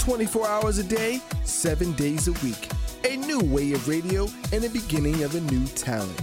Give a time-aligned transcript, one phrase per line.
[0.00, 2.68] 24 hours a day, 7 days a week.
[3.04, 6.16] A new way of radio and the beginning of a new talent.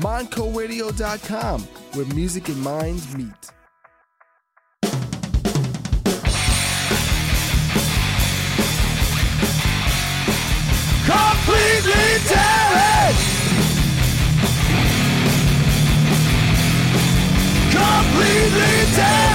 [0.00, 1.60] MontcoRadio.com,
[1.94, 3.26] where music and minds meet.
[11.06, 13.24] Completely damaged!
[17.70, 19.33] Completely!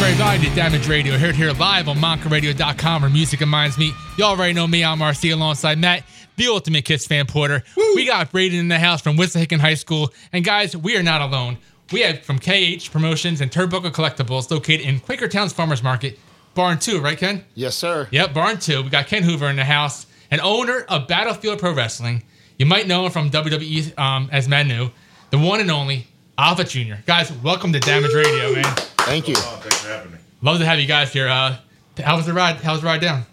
[0.00, 1.18] Welcome everybody to Damage Radio.
[1.18, 3.92] Here, here live on MontcoRadio.com where music and me.
[4.16, 4.82] You already know me.
[4.82, 6.04] I'm RC alongside Matt,
[6.36, 7.62] the ultimate Kiss fan porter.
[7.76, 10.08] We got Braden in the house from Wissahickon High School.
[10.32, 11.58] And guys, we are not alone.
[11.92, 16.18] We have from KH Promotions and Turnbuckle Collectibles located in Quakertown's Farmers Market.
[16.54, 17.44] Barn 2, right, Kenn?
[17.54, 18.08] Yes, sir.
[18.10, 18.82] Yep, Barn 2.
[18.82, 22.22] We got Kenn Hoover in the house, an owner of Battlefield Pro Wrestling.
[22.56, 24.88] You might know him from WWE um, as Manu,
[25.28, 26.06] the one and only
[26.38, 26.94] Afa Jr.
[27.04, 28.89] Guys, welcome to Damage Radio, man.
[29.04, 29.34] Thank you.
[29.36, 30.18] Oh, thanks for having me.
[30.42, 31.28] Love to have you guys here.
[31.28, 31.56] Uh,
[32.02, 32.56] how was the ride?
[32.56, 33.24] How was the ride down?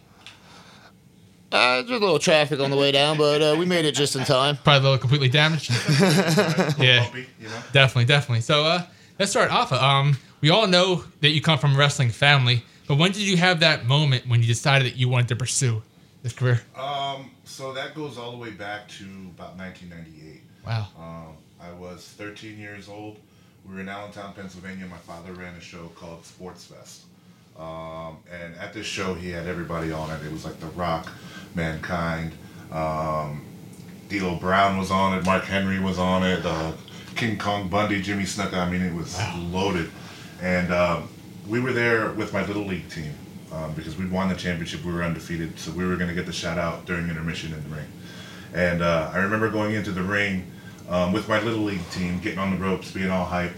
[1.52, 4.16] Uh, there's a little traffic on the way down, but uh, we made it just
[4.16, 4.58] in time.
[4.58, 5.72] Probably a little completely damaged.
[6.80, 7.61] yeah, Bumpy, you know?
[7.72, 8.42] definitely, definitely.
[8.42, 8.83] So uh,
[9.17, 9.72] let's start off.
[9.72, 13.38] Um, we all know that you come from a wrestling family, but when did you
[13.38, 15.81] have that moment when you decided that you wanted to pursue
[16.22, 16.61] this career?
[16.75, 20.42] Um, so that goes all the way back to about 1998.
[20.66, 20.88] Wow.
[20.99, 23.20] Um, I was 13 years old.
[23.68, 24.86] We were in Allentown, Pennsylvania.
[24.86, 27.04] My father ran a show called Sports Fest.
[27.60, 30.26] Um, and at this show, he had everybody on it.
[30.26, 31.12] It was like The Rock,
[31.54, 32.32] Mankind,
[32.72, 33.44] um,
[34.10, 36.72] D'Lo Brown was on it, Mark Henry was on it, uh,
[37.16, 38.54] King Kong Bundy, Jimmy Snuka.
[38.54, 39.90] I mean, it was loaded.
[40.42, 41.10] And um,
[41.48, 43.14] we were there with my little league team
[43.52, 44.86] um, because we won the championship.
[44.86, 47.64] We were undefeated, so we were going to get the shout out during intermission in
[47.64, 47.88] the ring.
[48.54, 50.52] And uh, I remember going into the ring
[50.89, 53.53] um, with my little league team, getting on the ropes, being all hype,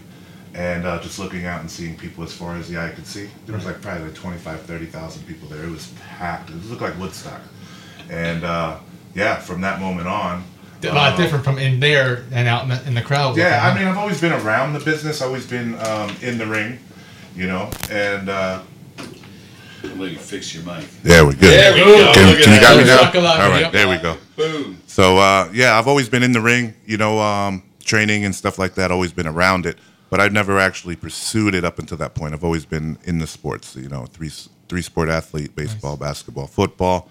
[0.54, 3.30] and uh, just looking out and seeing people as far as the eye could see.
[3.46, 5.64] There was like probably like 25, 30,000 people there.
[5.64, 6.50] It was packed.
[6.50, 7.42] It looked like Woodstock.
[8.10, 8.80] And uh,
[9.14, 10.44] yeah, from that moment on,
[10.82, 13.38] A lot um, different from in there and out in the, in the crowd.
[13.38, 16.80] yeah, I mean, I've always been around the business, always been um, in the ring,
[17.36, 18.62] you know, and uh,
[19.84, 20.90] Let you fix your mic.
[21.04, 21.48] there we go.
[21.48, 22.14] There we go.
[22.14, 23.44] Can, Look can you got me now?
[23.44, 24.18] All right, there we go.
[24.36, 24.82] Boom.
[24.88, 28.60] So uh, yeah, I've always been in the ring, you know, um, training and stuff
[28.60, 28.92] like that.
[28.92, 29.78] Always been around it,
[30.10, 32.34] but I've never actually pursued it up until that point.
[32.34, 34.32] I've always been in the sports, you know, three
[34.68, 37.10] three sport athlete: baseball, basketball, football.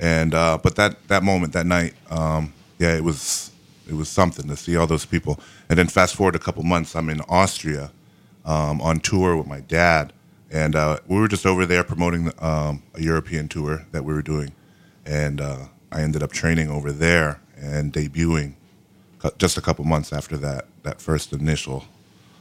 [0.00, 3.50] And uh, but that that moment, that night, um, yeah, it was
[3.88, 5.40] it was something to see all those people.
[5.68, 7.90] And then fast forward a couple months, I'm in Austria
[8.44, 10.12] um, on tour with my dad,
[10.50, 14.22] and uh, we were just over there promoting um, a European tour that we were
[14.22, 14.52] doing,
[15.06, 18.54] and uh, I ended up training over there and debuting
[19.38, 21.84] just a couple months after that that first initial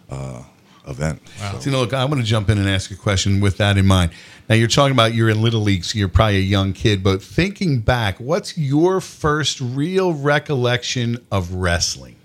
[0.09, 0.43] uh,
[0.87, 1.21] event.
[1.37, 3.57] So- So, you know, look, I want to jump in and ask a question with
[3.57, 4.11] that in mind.
[4.47, 7.21] Now, you're talking about you're in Little League, so you're probably a young kid, but
[7.21, 12.15] thinking back, what's your first real recollection of wrestling?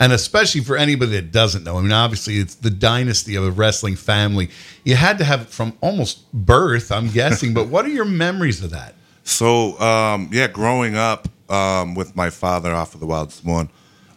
[0.00, 3.50] And especially for anybody that doesn't know, I mean, obviously, it's the dynasty of a
[3.50, 4.48] wrestling family.
[4.82, 8.64] You had to have it from almost birth, I'm guessing, but what are your memories
[8.64, 8.94] of that?
[9.24, 13.68] So um, yeah, growing up um, with my father off of the Wild Samoan,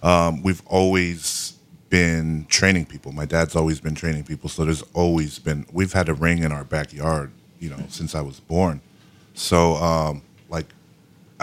[0.02, 1.54] um, we've always
[1.90, 3.12] been training people.
[3.12, 5.66] My dad's always been training people, so there's always been.
[5.72, 8.82] We've had a ring in our backyard, you know, since I was born.
[9.34, 10.22] So um,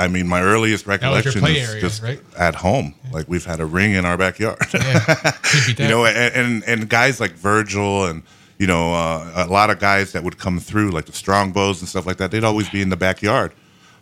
[0.00, 2.20] I mean, my earliest recollection is area, just right?
[2.38, 2.94] at home.
[3.12, 4.56] Like we've had a ring in our backyard.
[4.72, 5.00] Yeah.
[5.04, 5.80] Can't beat that.
[5.80, 8.22] you know, and, and and guys like Virgil and
[8.58, 11.88] you know uh, a lot of guys that would come through, like the Strongbows and
[11.88, 12.30] stuff like that.
[12.30, 13.52] They'd always be in the backyard,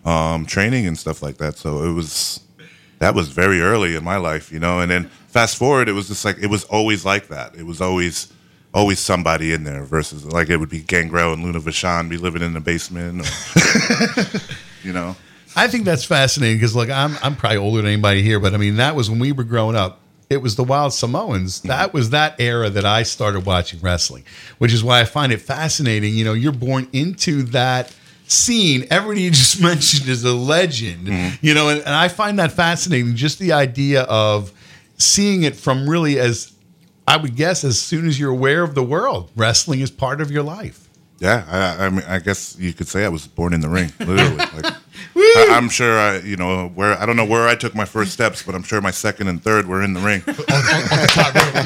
[0.05, 1.57] um, training and stuff like that.
[1.59, 2.41] So it was
[3.01, 4.79] that was very early in my life, you know.
[4.79, 7.57] And then fast forward, it was just like it was always like that.
[7.57, 8.33] It was always
[8.73, 12.43] always somebody in there versus like it would be Gangrel and Luna Vachon be living
[12.43, 14.41] in the basement, or,
[14.87, 15.17] you know.
[15.57, 18.57] I think that's fascinating because, look, I'm I'm probably older than anybody here, but I
[18.57, 20.01] mean, that was when we were growing up.
[20.31, 21.59] It was the Wild Samoans.
[21.59, 21.69] Mm-hmm.
[21.69, 24.25] That was that era that I started watching wrestling,
[24.59, 26.15] which is why I find it fascinating.
[26.15, 27.95] You know, you're born into that
[28.27, 28.87] scene.
[28.91, 31.07] Everybody you just mentioned is a legend.
[31.07, 31.47] Mm-hmm.
[31.47, 33.17] You know, and, and I find that fascinating.
[33.17, 34.53] Just the idea of
[34.99, 36.53] seeing it from really as
[37.07, 40.31] I would guess as soon as you're aware of the world, wrestling is part of
[40.31, 40.88] your life.
[41.19, 43.93] Yeah, I, I mean, I guess you could say I was born in the ring,
[43.99, 44.37] literally.
[44.37, 44.65] like,
[45.17, 48.13] I, I'm sure I, you know, where I don't know where I took my first
[48.13, 50.23] steps, but I'm sure my second and third were in the ring.
[50.29, 51.65] on, on the top rope.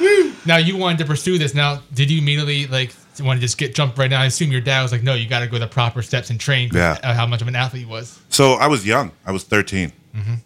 [0.00, 0.32] Yeah.
[0.46, 1.54] now you wanted to pursue this.
[1.54, 4.20] Now, did you immediately like want to just get jumped right now?
[4.20, 6.40] I assume your dad was like, "No, you got to go the proper steps and
[6.40, 6.98] train." Yeah.
[7.04, 8.18] of How much of an athlete he was?
[8.30, 9.12] So I was young.
[9.24, 9.92] I was 13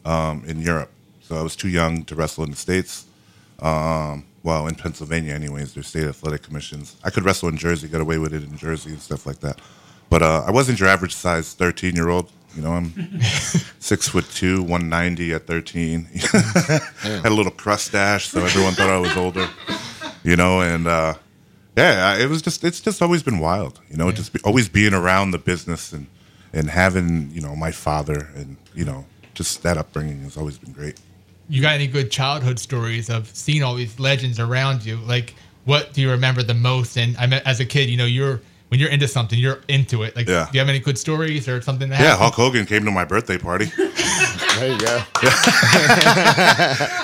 [0.05, 0.91] um, in Europe.
[1.23, 3.07] So I was too young to wrestle in the states.
[3.61, 6.97] Um, well, in Pennsylvania, anyways, there's state athletic commissions.
[7.05, 9.61] I could wrestle in Jersey, got away with it in Jersey and stuff like that.
[10.09, 12.31] But uh, I wasn't your average size 13 year old.
[12.57, 13.21] You know, I'm
[13.79, 16.05] six foot two, 190 at 13.
[16.05, 19.49] Had a little crustache, so everyone thought I was older.
[20.25, 21.15] You know, and uh,
[21.77, 23.81] yeah, it was just it's just always been wild.
[23.89, 26.07] You know, just be, always being around the business and
[26.53, 29.05] and having you know my father and you know
[29.35, 30.99] just that upbringing has always been great.
[31.51, 34.97] You got any good childhood stories of seeing all these legends around you?
[34.99, 36.97] Like, what do you remember the most?
[36.97, 40.05] And I mean, as a kid, you know, you're when you're into something, you're into
[40.05, 40.15] it.
[40.15, 40.45] Like, Yeah.
[40.45, 42.21] do you have any good stories or something that Yeah, happened?
[42.23, 43.71] Hulk Hogan came to my birthday party.
[44.61, 45.03] There you go.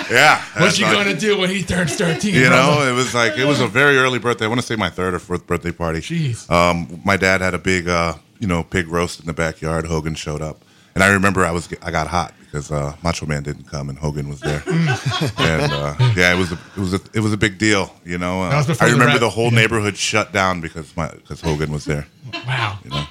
[0.09, 2.33] Yeah, What's that's you like- gonna do when he turns 13?
[2.33, 2.89] You know, brother?
[2.91, 4.45] it was like it was a very early birthday.
[4.45, 5.99] I want to say my third or fourth birthday party.
[5.99, 6.49] Jeez.
[6.51, 9.87] Um, my dad had a big, uh, you know, pig roast in the backyard.
[9.87, 10.61] Hogan showed up,
[10.95, 13.99] and I remember I was I got hot because uh, Macho Man didn't come and
[13.99, 14.63] Hogan was there.
[14.67, 17.93] and uh, yeah, it was a, it was a, it was a big deal.
[18.05, 19.59] You know, uh, That was before I the remember rap- the whole yeah.
[19.61, 22.07] neighborhood shut down because my because Hogan was there.
[22.47, 22.79] Wow.
[22.83, 23.05] You know.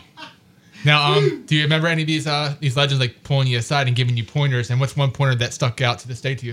[0.84, 3.86] Now, um, do you remember any of these uh these legends like pulling you aside
[3.88, 4.70] and giving you pointers?
[4.70, 6.52] And what's one pointer that stuck out to this day to you?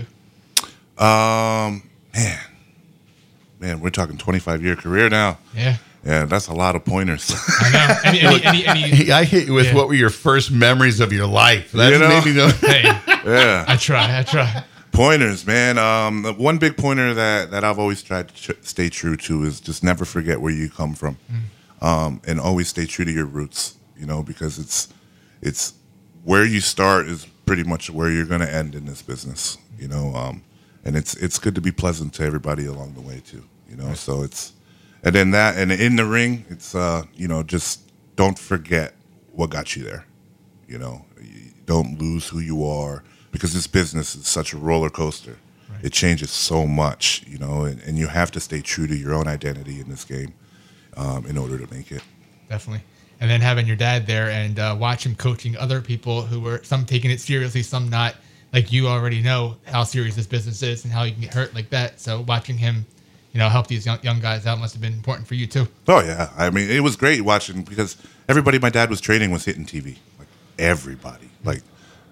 [1.02, 1.82] Um,
[2.14, 2.40] man,
[3.60, 5.38] man, we're talking twenty five year career now.
[5.56, 7.32] Yeah, Yeah, that's a lot of pointers.
[7.60, 7.98] I know.
[8.04, 9.74] Any, any, any, any, Hey, I hit you with Yeah.
[9.74, 11.72] what were your first memories of your life.
[11.72, 12.08] That You know?
[12.08, 12.48] made me go.
[12.48, 12.82] hey,
[13.24, 13.64] yeah.
[13.66, 14.64] I try, I try.
[14.92, 15.78] Pointers, man.
[15.78, 19.60] Um, one big pointer that, that I've always tried to tr- stay true to is
[19.60, 21.16] just never forget where you come from,
[21.82, 23.76] um, and always stay true to your roots.
[23.98, 24.88] You know, because it's
[25.42, 25.72] it's
[26.22, 29.58] where you start is pretty much where you're going to end in this business.
[29.78, 30.42] You know, um,
[30.84, 33.42] and it's it's good to be pleasant to everybody along the way too.
[33.68, 34.52] You know, so it's
[35.04, 37.80] and then that and in the ring, it's uh, you know just
[38.16, 38.94] don't forget
[39.32, 40.06] what got you there
[40.68, 41.04] you know
[41.66, 43.02] don't lose who you are
[43.32, 45.38] because this business is such a roller coaster
[45.82, 49.12] it changes so much you know and, and you have to stay true to your
[49.12, 50.32] own identity in this game
[50.96, 52.02] um, in order to make it
[52.48, 52.84] Definitely.
[53.20, 56.62] And then having your dad there and uh, watch him coaching other people who were
[56.62, 58.16] some taking it seriously, some not.
[58.52, 61.54] Like you already know how serious this business is and how you can get hurt
[61.54, 62.00] like that.
[62.00, 62.86] So watching him,
[63.34, 65.66] you know, help these young, young guys out must have been important for you too.
[65.88, 66.30] oh yeah.
[66.38, 67.96] I mean it was great watching because
[68.28, 70.28] everybody my dad was training was hitting tv like
[70.58, 71.28] everybody.
[71.42, 71.62] Like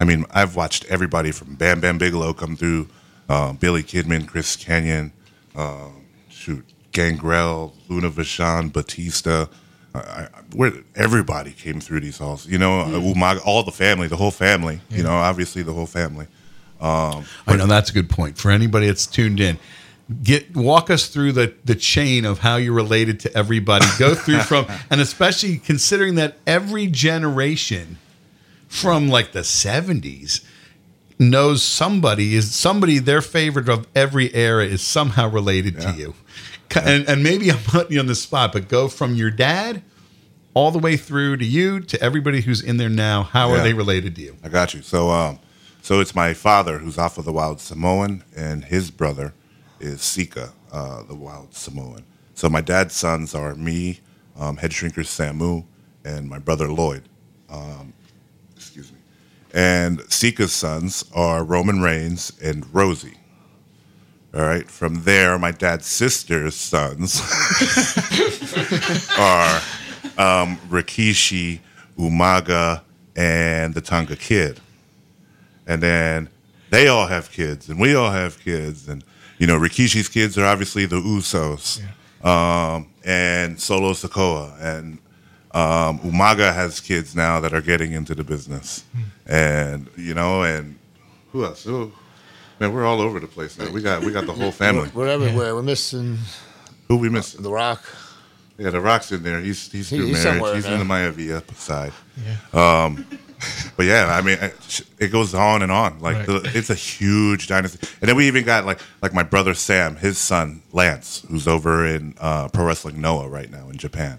[0.00, 2.88] i mean i've watched everybody from bam bam bigelow come through
[3.28, 5.12] uh, billy kidman chris kanyon
[5.54, 9.46] um, shoot gangrel luna vachon batista.
[9.94, 14.08] I, I, where everybody came through these halls, you know, uh, Umaga, all the family,
[14.08, 16.26] the whole family, you know, obviously the whole family.
[16.80, 18.38] I know that's a good point.
[18.38, 19.58] For anybody that's tuned in.
[20.22, 23.86] Get walk us through the the chain of how you're related to everybody.
[23.98, 27.98] Go through from and especially considering that every generation
[28.68, 30.44] from like the 70s
[31.18, 36.14] knows somebody is somebody their favorite of every era is somehow related to you.
[36.74, 39.82] And, and maybe I'm putting you on the spot, but go from your dad
[40.54, 43.24] all the way through to you to everybody who's in there now.
[43.24, 44.36] How are they related to you?
[44.42, 44.82] I got you.
[44.82, 45.38] So, um,
[45.82, 49.34] so it's my father who's off of the Wild Samoan, and his brother
[49.82, 52.04] is Sika, uh, the Wild Samoan.
[52.34, 54.00] So my dad's sons are me,
[54.36, 55.64] um, head shrinker Samu,
[56.04, 57.02] and my brother Lloyd.
[57.50, 57.92] Um,
[58.56, 58.98] excuse me.
[59.52, 63.18] And Sika's sons are Roman Reigns and Rosie.
[64.34, 64.68] All right.
[64.70, 67.20] From there, my dad's sister's sons
[69.18, 69.60] are
[70.16, 71.60] um, Rikishi,
[71.98, 72.80] Umaga,
[73.14, 74.58] and the Tonga Kid.
[75.66, 76.30] And then
[76.70, 78.88] they all have kids, and we all have kids.
[78.88, 79.04] And,
[79.42, 81.82] you know, Rikishi's kids are obviously the Usos,
[82.24, 84.54] um, and Solo Sikoa.
[84.62, 84.98] And
[85.50, 88.84] um, Umaga has kids now that are getting into the business.
[89.26, 90.78] And, you know, and
[91.32, 91.64] who else?
[91.64, 91.90] Who?
[92.60, 93.68] Man, we're all over the place now.
[93.72, 94.88] We got we got the whole family.
[94.94, 95.56] We're everywhere.
[95.56, 96.18] We're missing
[96.86, 97.32] Who we miss?
[97.32, 97.82] The Rock.
[98.58, 99.40] Yeah, the Rock's in there.
[99.40, 100.54] He's he's He- through he's marriage.
[100.54, 101.12] He's in in the there.
[101.42, 101.92] Maivia side.
[102.24, 102.94] Yeah.
[103.76, 105.98] But yeah, I mean, it- it goes on and on.
[106.00, 106.26] Like Right.
[106.26, 107.86] the, it's a huge dynasty.
[108.00, 111.86] And then we even got like like my brother Sam, his son Lance, who's over
[111.86, 114.18] in uh, Pro Wrestling Noah right now in Japan.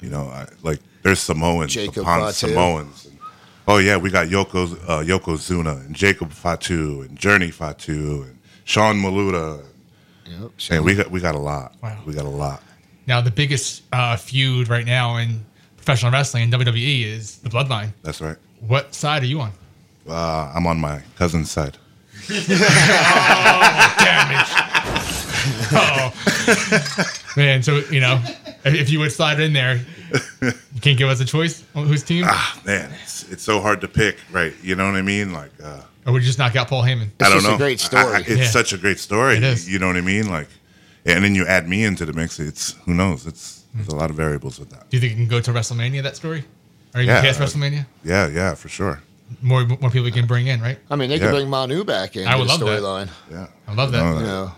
[0.00, 2.34] You know, I, like there's Samoans Jacob upon Fatu.
[2.48, 3.06] Samoans.
[3.06, 3.18] And,
[3.66, 8.96] oh yeah, we got Yoko uh, Yokozuna and Jacob Fatu and Journey Fatu and Sean
[8.96, 9.64] Maluta.
[10.26, 10.50] Yep.
[10.70, 11.74] And we got we got a lot.
[11.82, 11.98] Wow.
[12.04, 12.62] We got a lot.
[13.06, 15.44] Now the biggest uh, feud right now in
[15.76, 17.92] professional wrestling in WWE is the Bloodline.
[18.02, 18.36] That's right.
[18.66, 19.52] What side are you on?
[20.08, 21.76] Uh, I'm on my cousin's side.
[22.30, 24.48] Oh, Damage.
[25.72, 27.04] oh
[27.36, 28.20] man, so you know,
[28.64, 29.80] if if you would slide in there,
[30.40, 33.80] you can't give us a choice on whose team, Ah, man, it's, it's so hard
[33.82, 34.52] to pick, right?
[34.62, 35.32] You know what I mean?
[35.32, 37.08] Like, uh, or would you just knock out Paul Heyman?
[37.20, 37.56] I don't just a know.
[37.56, 38.04] great story.
[38.04, 38.44] I- I- it's Yeah.
[38.50, 39.36] such a great story.
[39.36, 39.68] It is.
[39.70, 40.30] You know what I mean?
[40.30, 40.48] Like,
[41.06, 42.38] and then you add me into the mix.
[42.40, 43.26] It's who knows?
[43.26, 44.90] It's There's a lot of variables with that.
[44.90, 46.44] Do you think you can go to WrestleMania that story,
[46.94, 47.22] or even Yeah.
[47.22, 47.86] past WrestleMania?
[48.04, 49.02] Yeah, yeah, for sure.
[49.42, 50.78] More more people we can bring in, right?
[50.90, 51.26] I mean, they Yeah.
[51.26, 52.66] could bring Manu back in I would love that.
[52.66, 53.08] storyline.
[53.30, 53.46] Yeah.
[53.66, 54.02] I love that.
[54.02, 54.52] No, You know,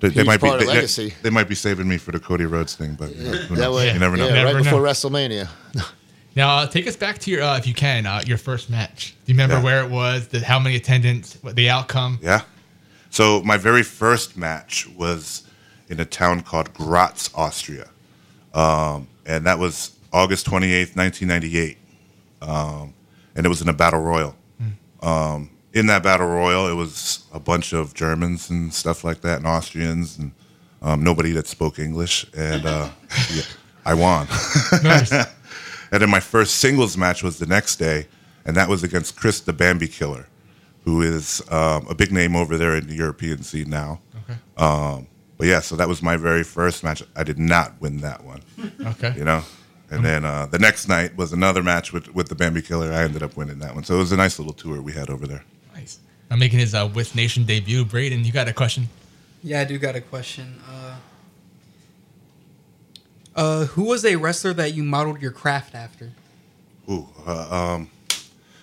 [0.00, 1.14] They, they Huge might be of they, legacy.
[1.22, 3.92] they might be saving me for the Cody Rhodes thing, but you, know, that way,
[3.92, 4.26] you never know.
[4.26, 4.80] Yeah, Never right before.
[4.80, 5.48] WrestleMania.
[6.34, 9.14] Now, uh, take us back to your, uh, if you can, uh, your first match.
[9.26, 9.62] Do you remember Yeah.
[9.64, 10.28] where it was?
[10.28, 11.36] The, how many attendants?
[11.42, 12.18] What the outcome?
[12.22, 12.40] Yeah.
[13.10, 15.42] So my very first match was
[15.90, 17.88] in a town called Graz, Austria,
[18.54, 21.78] um, and that was August twenty eighth, nineteen ninety eight,
[22.40, 22.94] um,
[23.34, 24.36] and it was in a battle royal.
[25.02, 29.38] Um, in that battle royal, it was a bunch of Germans and stuff like that,
[29.38, 30.32] and Austrians, and
[30.82, 32.88] um, nobody that spoke English, and uh,
[33.34, 33.42] yeah,
[33.84, 34.26] I won.
[34.82, 35.12] Nice.
[35.92, 38.06] And then my first singles match was the next day,
[38.46, 40.26] and that was against Chris the Bambi Killer,
[40.86, 44.00] who is um, a big name over there in the European scene now.
[44.24, 44.38] Okay.
[44.56, 47.02] Um, but yeah, so that was my very first match.
[47.14, 48.40] I did not win that one,
[48.86, 49.12] Okay.
[49.18, 49.42] you know.
[49.92, 52.92] And then uh, the next night was another match with with the Bambi Killer.
[52.92, 53.84] I ended up winning that one.
[53.84, 55.44] So it was a nice little tour we had over there.
[55.74, 55.98] Nice.
[56.30, 57.84] I'm making his uh, with Nation debut.
[57.84, 58.88] Braden, you got a question?
[59.42, 60.60] Yeah, I do got a question.
[60.66, 60.94] Uh,
[63.34, 66.12] uh, who was a wrestler that you modeled your craft after?
[66.90, 67.90] Ooh, uh, um,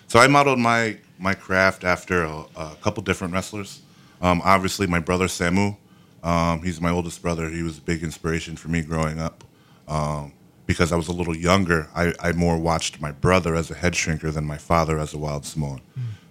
[0.08, 3.82] so I modeled my my craft after a, a couple different wrestlers.
[4.20, 5.76] Um, obviously, my brother Samu.
[6.22, 7.48] Um, he's my oldest brother.
[7.48, 9.44] He was a big inspiration for me growing up.
[9.88, 10.32] Um,
[10.70, 13.94] because I was a little younger, I, I more watched my brother as a head
[13.94, 15.80] shrinker than my father as a wild Samoan.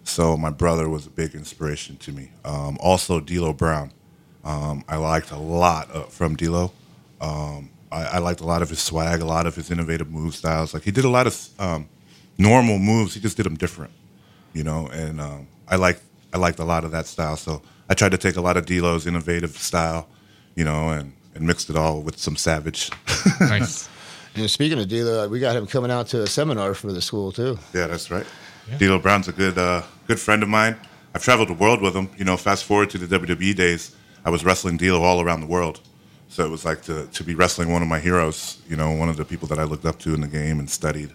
[0.05, 2.31] So my brother was a big inspiration to me.
[2.45, 3.91] Um, also, D'Lo Brown.
[4.45, 6.71] Um, I liked a lot uh, from D'Lo.
[7.19, 10.33] Um, I, I liked a lot of his swag, a lot of his innovative move
[10.33, 10.73] styles.
[10.73, 11.89] Like he did a lot of um,
[12.37, 13.13] normal moves.
[13.13, 13.91] He just did them different,
[14.53, 14.87] you know.
[14.87, 16.01] And um, I liked
[16.33, 17.35] I liked a lot of that style.
[17.35, 20.07] So I tried to take a lot of D'Lo's innovative style,
[20.55, 22.89] you know, and, and mixed it all with some savage.
[23.41, 23.89] Nice.
[24.35, 27.31] And speaking of D'Lo, we got him coming out to a seminar for the school
[27.31, 27.57] too.
[27.73, 28.25] yeah, that's right.
[28.69, 28.77] Yeah.
[28.77, 30.75] D'Lo Brown's a good uh, good friend of mine.
[31.13, 32.09] I've traveled the world with him.
[32.17, 35.47] You know, fast forward to the WWE days, I was wrestling D'Lo all around the
[35.47, 35.81] world.
[36.29, 39.09] So it was like to, to be wrestling one of my heroes, you know, one
[39.09, 41.11] of the people that I looked up to in the game and studied.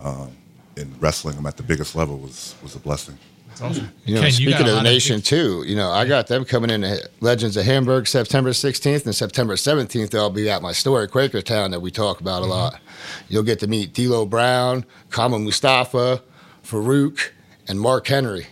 [0.00, 0.36] Um,
[0.76, 3.18] and wrestling him at the biggest level was was a blessing.
[3.52, 3.84] That's awesome.
[3.84, 3.90] Mm.
[4.06, 6.44] You know, Kenn, speaking got of the nation big- too, you know, I got them
[6.44, 10.10] coming in to Legends of Hamburg September 16th and September 17th.
[10.10, 12.50] They'll be at my store at Quakertown that we talk about a mm-hmm.
[12.50, 12.80] lot.
[13.28, 16.22] You'll get to meet D'Lo Brown, Kama Mustafa,
[16.64, 17.30] Farouk,
[17.68, 18.46] and Mark Henry.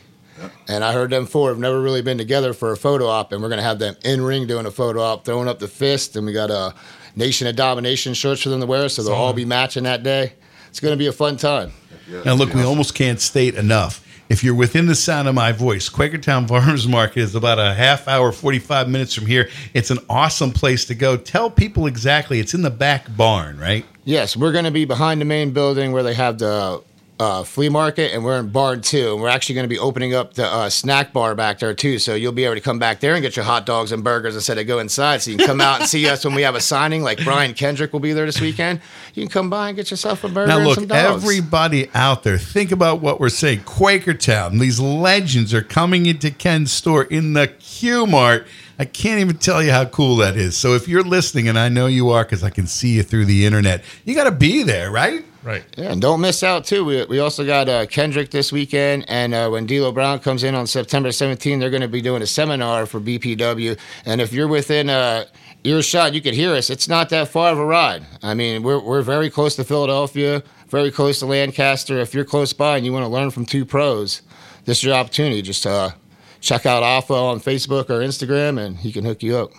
[0.68, 3.42] And I heard them four have never really been together for a photo op, and
[3.42, 6.24] we're gonna have them in ring doing a photo op, throwing up the fist, and
[6.26, 6.74] we got a
[7.16, 10.32] Nation of Domination shirts for them to wear, so they'll all be matching that day.
[10.68, 11.72] It's gonna be a fun time.
[12.24, 14.04] Now, look, we almost can't state enough.
[14.30, 18.06] If you're within the sound of my voice, Quakertown Farmers Market is about a half
[18.06, 19.50] hour, 45 minutes from here.
[19.74, 21.16] It's an awesome place to go.
[21.16, 22.38] Tell people exactly.
[22.38, 23.84] It's in the back barn, right?
[24.04, 26.80] Yes, we're going to be behind the main building where they have the
[27.20, 29.12] uh, flea market, and we're in barn two.
[29.12, 31.98] And we're actually going to be opening up the uh, snack bar back there too,
[31.98, 34.34] so you'll be able to come back there and get your hot dogs and burgers
[34.34, 35.20] instead of go inside.
[35.20, 37.02] So you can come out and see us when we have a signing.
[37.02, 38.80] Like Brian Kendrick will be there this weekend.
[39.14, 41.22] You can come by and get yourself a burger Now, and look, some dogs.
[41.22, 43.60] everybody out there, think about what we're saying.
[43.60, 48.46] Quakertown, these legends are coming into Kenn's store in the Q Mart.
[48.78, 50.56] I can't even tell you how cool that is.
[50.56, 53.26] So, if you're listening, and I know you are because I can see you through
[53.26, 55.22] the internet, you got to be there, right?
[55.42, 55.64] Right.
[55.76, 56.84] Yeah, and don't miss out too.
[56.84, 60.54] We, we also got uh, Kendrick this weekend, and uh, when D'Lo Brown comes in
[60.54, 63.78] on September 17, they're going to be doing a seminar for BPW.
[64.04, 65.24] And if you're within uh,
[65.64, 66.68] earshot, you could hear us.
[66.68, 68.04] It's not that far of a ride.
[68.22, 71.98] I mean, we're we're very close to Philadelphia, very close to Lancaster.
[71.98, 74.20] If you're close by and you want to learn from two pros,
[74.66, 75.40] this is your opportunity.
[75.40, 75.92] Just uh,
[76.42, 79.52] check out Afa on Facebook or Instagram, and he can hook you up.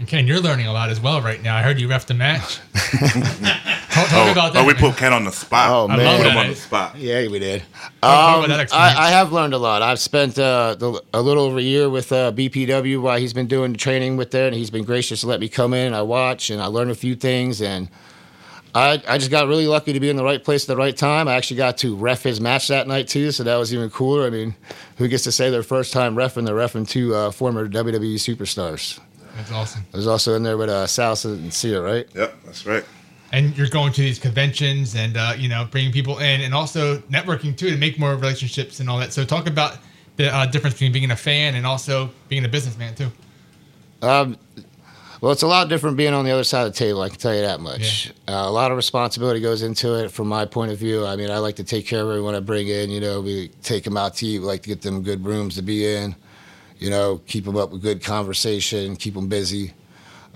[0.00, 1.56] And Kenn, you're learning a lot as well right now.
[1.56, 2.58] I heard you ref the match.
[3.90, 4.64] talk, talk Oh, about that.
[4.64, 5.70] oh, we put Kenn on the spot.
[5.70, 6.06] Oh, I man.
[6.06, 6.96] love Put him on the spot.
[6.96, 7.62] Yeah, we did.
[7.62, 8.96] Talk- talk Um, about that experience.
[8.98, 9.82] I, I have learned a lot.
[9.82, 13.46] I've spent uh, the, a little over a year with uh, BPW while he's been
[13.46, 15.94] doing the training with there, and he's been gracious to let me come in and
[15.96, 17.60] I watch and I learn a few things.
[17.62, 17.88] And
[18.74, 20.96] I, I just got really lucky to be in the right place at the right
[20.96, 21.26] time.
[21.26, 24.26] I actually got to ref his match that night too, so that was even cooler.
[24.26, 24.54] I mean,
[24.98, 26.44] who gets to say their first time refing?
[26.44, 29.00] They're refing two uh, former WWE superstars.
[29.36, 29.84] That's awesome.
[29.94, 32.06] I was also in there with uh, Salsa and Sia, right?
[32.14, 32.84] Yep, that's right.
[33.30, 36.98] And you're going to these conventions and uh, you know bringing people in, and also
[37.10, 39.12] networking too to make more relationships and all that.
[39.12, 39.78] So talk about
[40.16, 43.10] the uh, difference between being a fan and also being a businessman too.
[44.02, 44.38] Um,
[45.20, 47.02] well, it's a lot different being on the other side of the table.
[47.02, 48.12] I can tell you that much.
[48.28, 51.04] Uh, a lot of responsibility goes into it from my point of view.
[51.04, 52.90] I mean, I like to take care of everyone I bring in.
[52.90, 54.38] You know, we take them out to eat.
[54.38, 56.14] We like to get them good rooms to be in.
[56.78, 59.72] You know, keep them up with good conversation, keep them busy.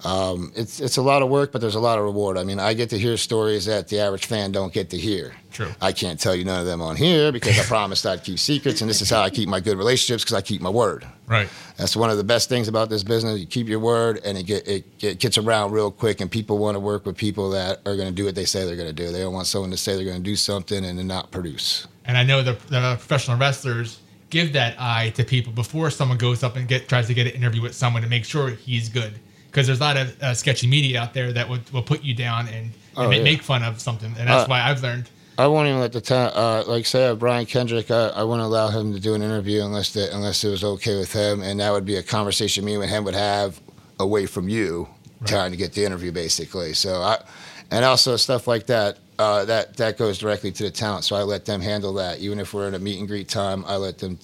[0.05, 2.37] Um, it's it's a lot of work, but there's a lot of reward.
[2.37, 5.35] I mean, I get to hear stories that the average fan don't get to hear.
[5.53, 5.69] True.
[5.81, 8.81] I can't tell you none of them on here because I promised I'd keep secrets,
[8.81, 11.07] and this is how I keep my good relationships because I keep my word.
[11.27, 11.49] Right.
[11.77, 13.39] That's one of the best things about this business.
[13.39, 16.21] You keep your word, and it get it, it gets around real quick.
[16.21, 18.65] And people want to work with people that are going to do what they say
[18.65, 19.13] they're going to do.
[19.13, 21.87] They don't want someone to say they're going to do something and then not produce.
[22.05, 26.43] And I know the, the professional wrestlers give that eye to people before someone goes
[26.43, 29.21] up and get tries to get an interview with someone to make sure he's good.
[29.53, 32.15] Because there's a lot of uh, sketchy media out there that would, will put you
[32.15, 33.23] down and, and Oh, ma- yeah.
[33.23, 34.09] make fun of something.
[34.19, 35.11] And that's Uh, why I've learned.
[35.39, 37.91] I won't even let the time, uh, like say, uh, Brian Kendrick.
[37.91, 40.99] I, I wouldn't allow him to do an interview unless the, unless it was okay
[40.99, 43.61] with him, and that would be a conversation me and him would have
[44.01, 44.89] away from you,
[45.27, 46.73] trying to get the interview, basically.
[46.75, 47.23] So I,
[47.71, 48.99] and also stuff like that.
[49.19, 52.19] Uh, that that goes directly to the talent, so I let them handle that.
[52.19, 54.19] Even if we're in a meet and greet time, I let them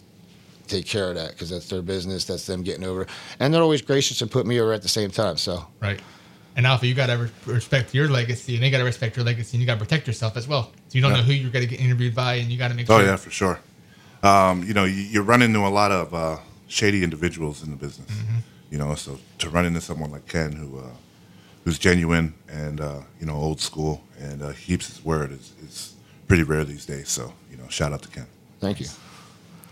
[0.69, 2.25] take care of that because that's their business.
[2.25, 3.07] That's them getting over,
[3.41, 5.37] and they're always gracious and put me over at the same time.
[5.37, 6.01] So Right.
[6.57, 9.57] And Afa, you got to respect your legacy, and they got to respect your legacy,
[9.57, 10.73] and you got to protect yourself as well.
[10.89, 12.75] So you don't know who you're going to get interviewed by, and you got to
[12.75, 12.97] make sure.
[12.97, 13.07] Oh sure.
[13.07, 13.61] yeah, for sure.
[14.25, 17.77] Um, you know, you, you run into a lot of uh, shady individuals in the
[17.77, 18.11] business.
[18.71, 20.91] You know, so to run into someone like Kenn, who uh,
[21.65, 25.95] who's genuine and uh, you know old school and uh, keeps his word, is, is
[26.27, 27.09] pretty rare these days.
[27.09, 28.27] So you know, shout out to Kenn.
[28.61, 28.87] thank you.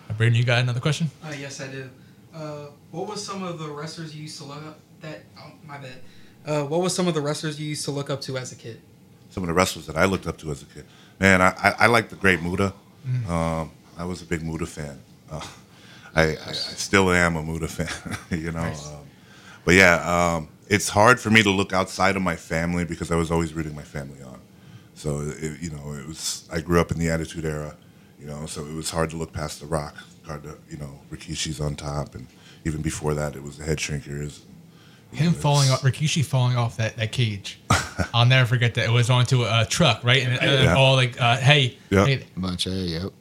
[0.09, 1.11] Uh, Braden, you got another question?
[1.25, 1.91] Uh, yes, I do.
[2.35, 4.79] Uh, what was some of the wrestlers you used to look up?
[5.01, 6.01] That oh, my bad.
[6.47, 8.57] Uh, what was some of the wrestlers you used to look up to as a
[8.57, 8.81] kid?
[9.31, 10.85] Some of the wrestlers that I looked up to as a kid,
[11.19, 12.73] man, I I, I like the Great Muta.
[13.29, 14.99] Um, I was a big Muta fan.
[15.31, 15.41] Uh,
[16.15, 18.17] I, I, I still am a Muta fan.
[18.31, 18.63] you know.
[18.63, 19.07] Um,
[19.65, 23.17] but yeah, um, it's hard for me to look outside of my family because I
[23.17, 24.41] was always rooting my family on.
[24.95, 26.49] So it, you know, it was.
[26.51, 27.77] I grew up in the Attitude Era,
[28.27, 29.95] you know, so it was hard to look past the Rock.
[30.27, 32.27] Hard to, you know, Rikishi's on top, and
[32.65, 34.41] even before that, it was the Head Shrinkers.
[35.13, 37.61] Him falling off, Rikishi falling off that, that cage.
[38.13, 38.87] I'll never forget that.
[38.87, 40.25] It was onto a, truck, right?
[40.25, 40.75] And, and Yeah.
[40.75, 42.05] all like, uh, hey, Yeah.
[42.05, 43.13] hey, Bunch of yep.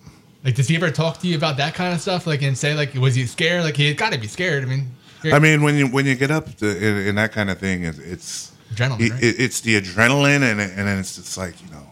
[0.43, 2.25] like, does he ever talk to you about that kind of stuff?
[2.25, 3.63] Like, and say, like, was he scared?
[3.63, 4.63] Like, he got to be scared.
[4.63, 4.89] I mean,
[5.25, 7.83] I mean, when you when you get up to, in, in that kind of thing,
[7.83, 9.23] it's, it's Adrenaline, it- right?
[9.23, 11.87] it- it's the adrenaline, and and then it's just like you know,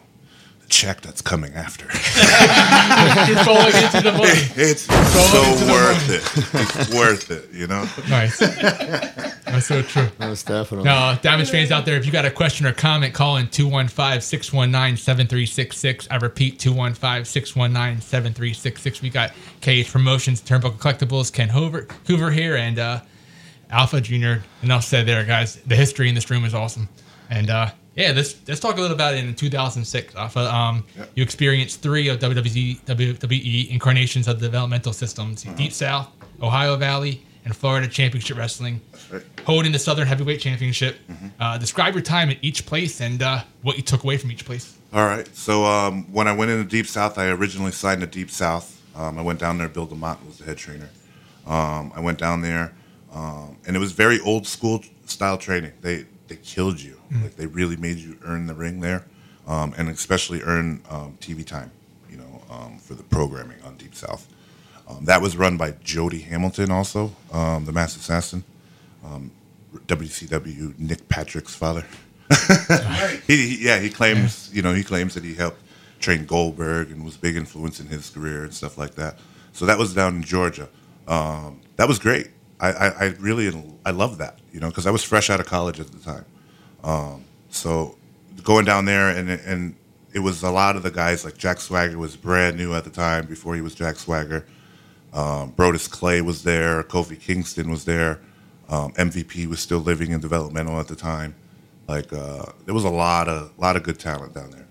[0.63, 1.85] the check that's coming after.
[1.91, 4.31] He's falling into the money.
[4.55, 6.79] it's into so the worth it.
[6.79, 7.49] It's worth it.
[7.51, 7.87] You know.
[8.09, 8.39] Nice.
[8.39, 10.07] That's so true.
[10.19, 10.85] Most definitely.
[10.85, 14.21] Now, Damage fans out there, if you got a question or comment, call in 215
[14.21, 16.07] 619 7366.
[16.09, 19.01] I repeat, 215 619 7366.
[19.01, 23.01] We got KH Promotions, Turnbuckle Collectibles, Kenn Hoover, Hoover here, and uh,
[23.71, 24.43] Afa Jr.
[24.61, 25.55] Enough said there, guys.
[25.67, 26.89] The history in this room is awesome.
[27.29, 30.15] And uh, yeah, let's let's talk a little about it in 2006.
[30.15, 30.83] Afa, um,
[31.15, 36.09] you experienced three of WWE, WWE incarnations of the developmental systems Deep South,
[36.41, 38.81] Ohio Valley, and Florida Championship Wrestling
[39.45, 40.97] holding the Southern Heavyweight Championship.
[41.39, 44.45] Uh, describe your time at each place and uh, what you took away from each
[44.45, 44.77] place.
[44.93, 45.27] All right.
[45.35, 48.81] So um, when I went into Deep South, I originally signed to Deep South.
[48.95, 49.67] Um, I went down there.
[49.67, 50.89] Bill DeMott was the head trainer.
[51.45, 52.73] Um, I went down there,
[53.11, 55.73] um, and it was very old school style training.
[55.81, 56.99] They they killed you.
[57.21, 59.05] Like they really made you earn the ring there,
[59.47, 61.71] um, and especially earn um, TV time.
[62.09, 64.27] You know, um, for the programming on Deep South.
[64.87, 68.43] Um, that was run by Jody Hamilton, also um, the Masked Assassin.
[69.05, 69.31] Um,
[69.87, 71.85] WCW Nick Patrick's father.
[73.27, 75.59] he, he- yeah, he claims you know he claims that he helped
[75.99, 79.19] train Goldberg and was a big influence in his career and stuff like that.
[79.53, 80.67] So that was down in Georgia.
[81.07, 82.29] Um, that was great.
[82.59, 83.51] I, I, I really
[83.85, 86.25] I loved that you know because I was fresh out of college at the time.
[86.83, 87.95] Um, so
[88.43, 89.75] going down there and and
[90.13, 92.89] it was a lot of the guys like Jack Swagger was brand new at the
[92.89, 94.45] time before he was Jack Swagger.
[95.11, 96.83] Um, Brodus Clay was there.
[96.83, 98.19] Kofi Kingston was there.
[98.69, 101.35] Um, MVP was still living in developmental at the time.
[101.87, 104.67] Like uh, there was a lot of lot of good talent down there.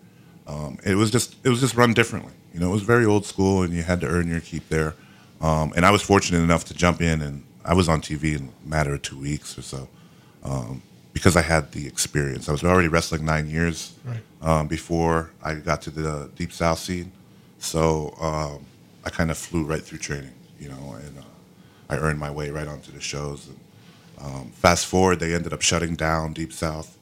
[0.46, 2.33] Um, it was just it was just run differently.
[2.55, 4.94] You know, it was very old school, and you had to earn your keep there.
[5.40, 8.51] Um, and I was fortunate enough to jump in, and I was on TV in
[8.64, 9.88] a matter of two weeks or so
[10.44, 12.48] um, because I had the experience.
[12.48, 14.20] I was already wrestling nine years Right.
[14.40, 17.12] um, before I got to the Deep South scene,
[17.59, 18.64] so um,
[19.05, 20.33] I kind of flew right through training.
[20.61, 21.22] You know, and uh,
[21.90, 23.48] I earned my way right onto the shows.
[23.48, 23.59] And,
[24.20, 26.96] um, fast forward, they ended up shutting down Deep South.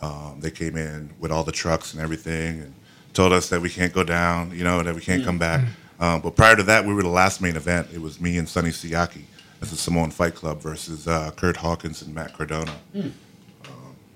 [0.00, 2.72] Um, they came in with all the trucks and everything and
[3.12, 5.64] told us that we can't go down, you know, that we can't come back.
[5.98, 7.88] Um, but prior to that, we were the last main event.
[7.92, 9.24] It was me and Sonny Siaki
[9.60, 12.72] as the Samoan Fight Club versus uh, Kurt Hawkins and Matt Cardona.
[12.94, 13.12] Um,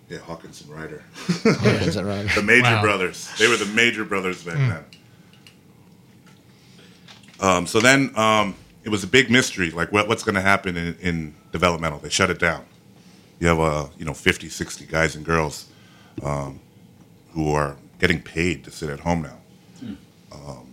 [0.09, 1.03] yeah, Hawkins and Ryder.
[1.29, 2.29] Is that right?
[2.35, 2.83] the Major Wow.
[2.83, 3.31] Brothers.
[3.39, 4.85] They were the Major Brothers back then.
[7.41, 10.77] Um, so then um, it was a big mystery, like what, what's going to happen
[10.77, 11.99] in, in developmental.
[11.99, 12.65] They shut it down.
[13.41, 15.67] you have uh, you know 50, 60 guys and girls
[16.23, 16.61] um,
[17.33, 19.39] who are getting paid to sit at home now.
[20.33, 20.73] Um,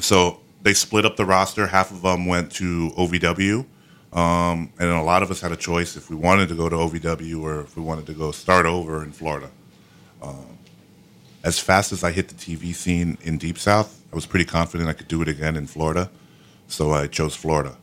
[0.00, 1.66] so they split up the roster.
[1.66, 3.64] Half of them went to OVW,
[4.12, 6.76] um, and a lot of us had a choice if we wanted to go to
[6.76, 9.50] OVW or if we wanted to go start over in Florida.
[10.22, 10.58] Um,
[11.44, 14.88] as fast as I hit the TV scene in Deep South, I was pretty confident
[14.88, 16.10] I could do it again in Florida,
[16.66, 17.76] so I chose Florida.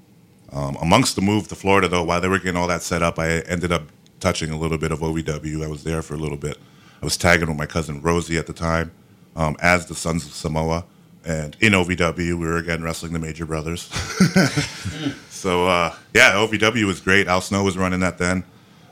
[0.51, 3.19] Um, amongst the move to Florida, though, while they were getting all that set up,
[3.19, 3.83] I ended up
[4.19, 5.63] touching a little bit of OVW.
[5.63, 6.57] I was there for a little bit.
[7.01, 8.91] I was tagging with my cousin Rosie at the time
[9.35, 10.85] um, as the Sons of Samoa.
[11.25, 13.89] And in OVW, we were again wrestling the Major Brothers.
[15.35, 17.27] so, uh, yeah, OVW was great.
[17.27, 18.43] Al Snow was running that then.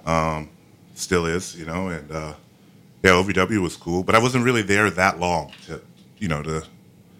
[0.06, 0.49] Um,
[0.93, 2.34] still is, you know, and uh,
[3.01, 4.03] yeah, OVW was cool.
[4.03, 5.82] But I wasn't really there that long to,
[6.19, 6.63] you know, to,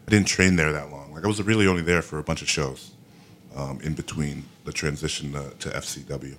[0.08, 1.14] I didn't train there that long.
[1.14, 2.92] Like, I was really only there for a bunch of shows
[3.56, 6.36] um, in between the transition to, to FCW.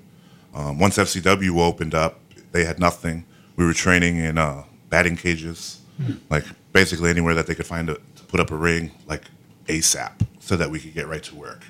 [0.55, 2.21] Um, once FCW opened up,
[2.53, 3.25] they had nothing.
[3.57, 5.81] We were training in uh, batting cages,
[6.29, 9.23] like basically anywhere that they could find a, to put up a ring, like
[9.67, 11.65] ASAP, so that we could get right to work.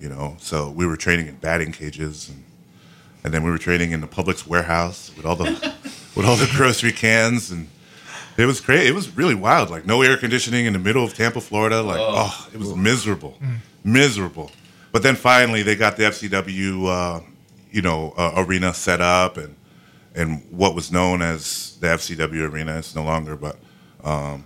[0.00, 2.42] You know, so we were training in batting cages, and,
[3.22, 5.44] and then we were training in the Publix warehouse with all the
[6.16, 7.68] with all the grocery cans, and
[8.38, 8.88] it was crazy.
[8.88, 9.68] It was really wild.
[9.68, 11.82] Like no air conditioning in the middle of Tampa, Florida.
[11.82, 13.38] Like oh, it was miserable,
[13.84, 14.50] miserable.
[14.92, 17.20] But then finally, they got the FCW, uh,
[17.70, 19.54] you know, uh, arena set up, and
[20.14, 22.78] and what was known as the FCW arena.
[22.78, 23.56] It's no longer, but
[24.02, 24.44] um,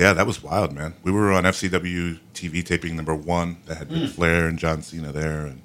[0.00, 0.94] yeah, that was wild, man.
[1.02, 4.06] We were on FCW TV taping number one that had Ric hmm.
[4.06, 5.60] Flair and John Cena there, and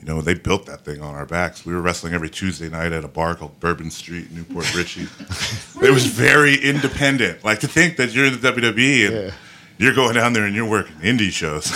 [0.00, 1.64] you know they built that thing on our backs.
[1.64, 4.74] We were wrestling every Tuesday night at a bar called Bourbon Street, in New Port
[4.74, 5.02] Richey.
[5.80, 7.44] it was very independent.
[7.44, 9.30] Like to think that you're in the WWE and Yeah.
[9.78, 11.70] you're going down there and you're working indie shows.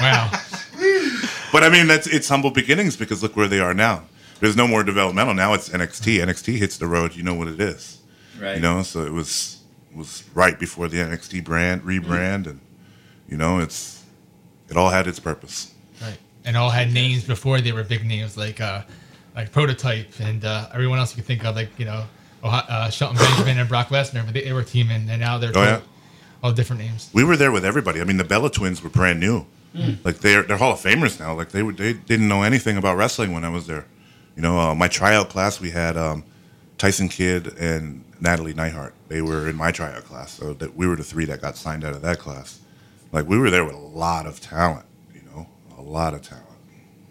[0.00, 0.30] Wow.
[1.52, 4.04] But I mean, that's it's humble beginnings because look where they are now.
[4.38, 5.52] There's no more developmental now.
[5.54, 6.24] It's NXT.
[6.24, 7.16] NXT hits the road.
[7.16, 7.98] You know what it is.
[8.40, 8.54] Right.
[8.54, 9.59] You know, so it was
[9.94, 12.60] was right before the NXT brand rebrand, and
[13.28, 14.04] you know, it's
[14.68, 15.72] it all had its purpose.
[16.00, 16.18] Right.
[16.44, 18.82] And all had names before they were big names like uh,
[19.34, 22.04] like Prototype and uh, everyone else you could think of, like you know,
[22.42, 25.52] Ohio, uh, Shelton Benjamin and Brock Lesnar, but they, they were teaming, and now they're
[25.54, 25.80] Oh, yeah.
[26.42, 27.10] all different names.
[27.12, 28.00] We were there with everybody.
[28.00, 29.46] I mean, the Bella Twins were brand new.
[30.02, 31.32] Like they're they're Hall of Famers now.
[31.34, 33.86] Like they were they didn't know anything about wrestling when I was there.
[34.34, 36.24] You know, uh, my tryout class we had um,
[36.80, 38.94] Tyson Kidd and Natalie Neidhart.
[39.08, 41.84] They were in my tryout class, so that we were the three that got signed
[41.84, 42.58] out of that class.
[43.12, 44.86] Like we were there with a lot of talent.
[45.14, 46.46] You know, a lot of talent.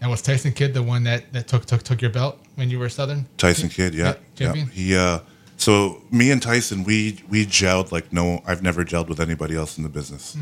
[0.02, 2.80] And was Tyson Kidd the one that, that took took took your belt when you
[2.80, 3.28] were Southern?
[3.38, 4.46] Tyson Kidd, yeah, Yeah, yeah.
[4.46, 4.68] champion.
[4.70, 5.20] He uh,
[5.58, 9.78] so me and Tyson, we we gelled like no, I've never gelled with anybody else
[9.78, 10.36] in the business.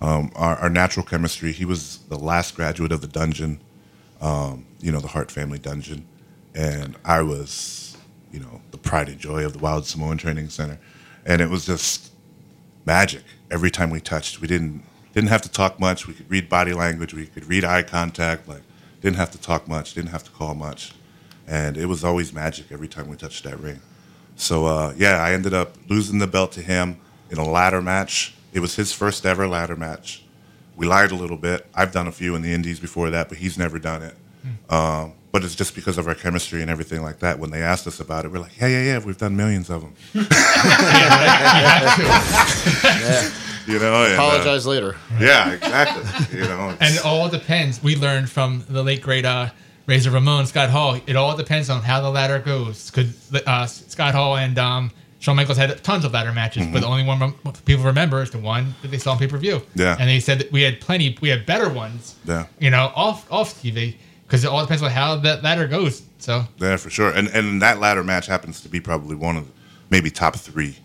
[0.00, 1.52] Um, our, our natural chemistry.
[1.52, 3.60] He was the last graduate of the dungeon,
[4.22, 6.06] um, you know, the Hart family dungeon,
[6.54, 7.98] and I was,
[8.32, 10.78] you know, pride and joy of the Wild Samoan Training Center,
[11.24, 12.12] and it was just
[12.84, 14.40] magic every time we touched.
[14.40, 16.06] We didn't didn't have to talk much.
[16.06, 17.12] We could read body language.
[17.14, 18.48] We could read eye contact.
[18.48, 18.62] Like
[19.00, 19.94] didn't have to talk much.
[19.94, 20.92] Didn't have to call much,
[21.46, 23.80] and it was always magic every time we touched that ring.
[24.36, 26.98] So uh, yeah, I ended up losing the belt to him
[27.30, 28.34] in a ladder match.
[28.52, 30.24] It was his first ever ladder match.
[30.76, 31.66] We lied a little bit.
[31.74, 34.16] I've done a few in the Indies before that, but he's never done it.
[34.72, 37.38] Um, but it's just because of our chemistry and everything like that.
[37.38, 39.82] When they asked us about it, we're like, yeah, yeah, yeah, we've done millions of
[39.82, 39.94] them.
[43.66, 44.96] You know, and, uh, Apologize later.
[45.20, 46.38] yeah, exactly.
[46.38, 47.80] You know, And it all depends.
[47.82, 49.50] We learned from the late great uh,
[49.86, 50.98] Razor Ramon, Scott Hall.
[51.06, 52.90] It all depends on how the ladder goes.
[52.90, 54.90] Because uh, Scott Hall and um,
[55.20, 58.30] Shawn Michaels had tons of ladder matches, but the only one rem- people remember is
[58.30, 59.56] the one that they saw on pay per view.
[59.58, 59.80] Mm-hmm.
[59.80, 59.96] Yeah.
[60.00, 62.16] And they said that we had plenty, we had better ones.
[62.24, 62.46] Yeah.
[62.58, 63.96] You know, off off TV
[64.30, 66.02] because it all depends on how that ladder goes.
[66.18, 67.10] So Yeah, for sure.
[67.10, 69.52] And and that ladder match happens to be probably one of the,
[69.90, 70.76] maybe top three,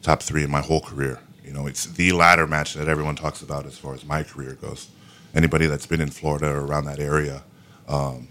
[0.00, 1.20] top three in my whole career.
[1.44, 4.54] You know, it's the ladder match that everyone talks about as far as my career
[4.54, 4.88] goes.
[5.34, 7.42] Anybody that's been in Florida or around that area
[7.86, 8.28] um,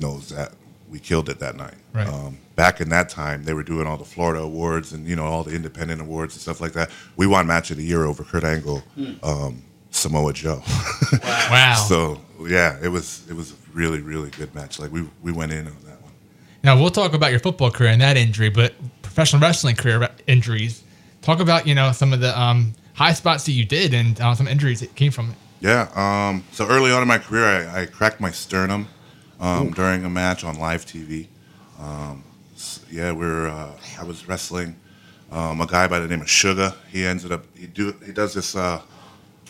[0.00, 0.52] knows that
[0.88, 1.74] we killed it that night.
[1.92, 2.08] Right.
[2.08, 5.24] Um, back in that time, they were doing all the Florida awards and you know
[5.24, 6.90] all the independent awards and stuff like that.
[7.16, 8.82] We won match of the year over Kurt Angle,
[9.22, 9.62] um,
[9.94, 10.62] Samoa Joe.
[11.22, 11.74] wow.
[11.88, 14.78] so yeah, it was it was a really really good match.
[14.78, 16.12] Like we we went in on that one.
[16.62, 20.82] Now we'll talk about your football career and that injury, but professional wrestling career injuries.
[21.22, 24.34] Talk about you know some of the um, high spots that you did and uh,
[24.34, 25.36] some injuries that came from it.
[25.60, 25.88] Yeah.
[25.94, 28.88] Um, so early on in my career, I, I cracked my sternum
[29.40, 31.28] um, during a match on live TV.
[31.80, 33.48] Um, s- yeah, we were.
[33.48, 34.76] Uh, I was wrestling
[35.30, 36.74] um, a guy by the name of Sugar.
[36.90, 37.44] He ended up.
[37.56, 37.94] He do.
[38.04, 38.82] He does this uh,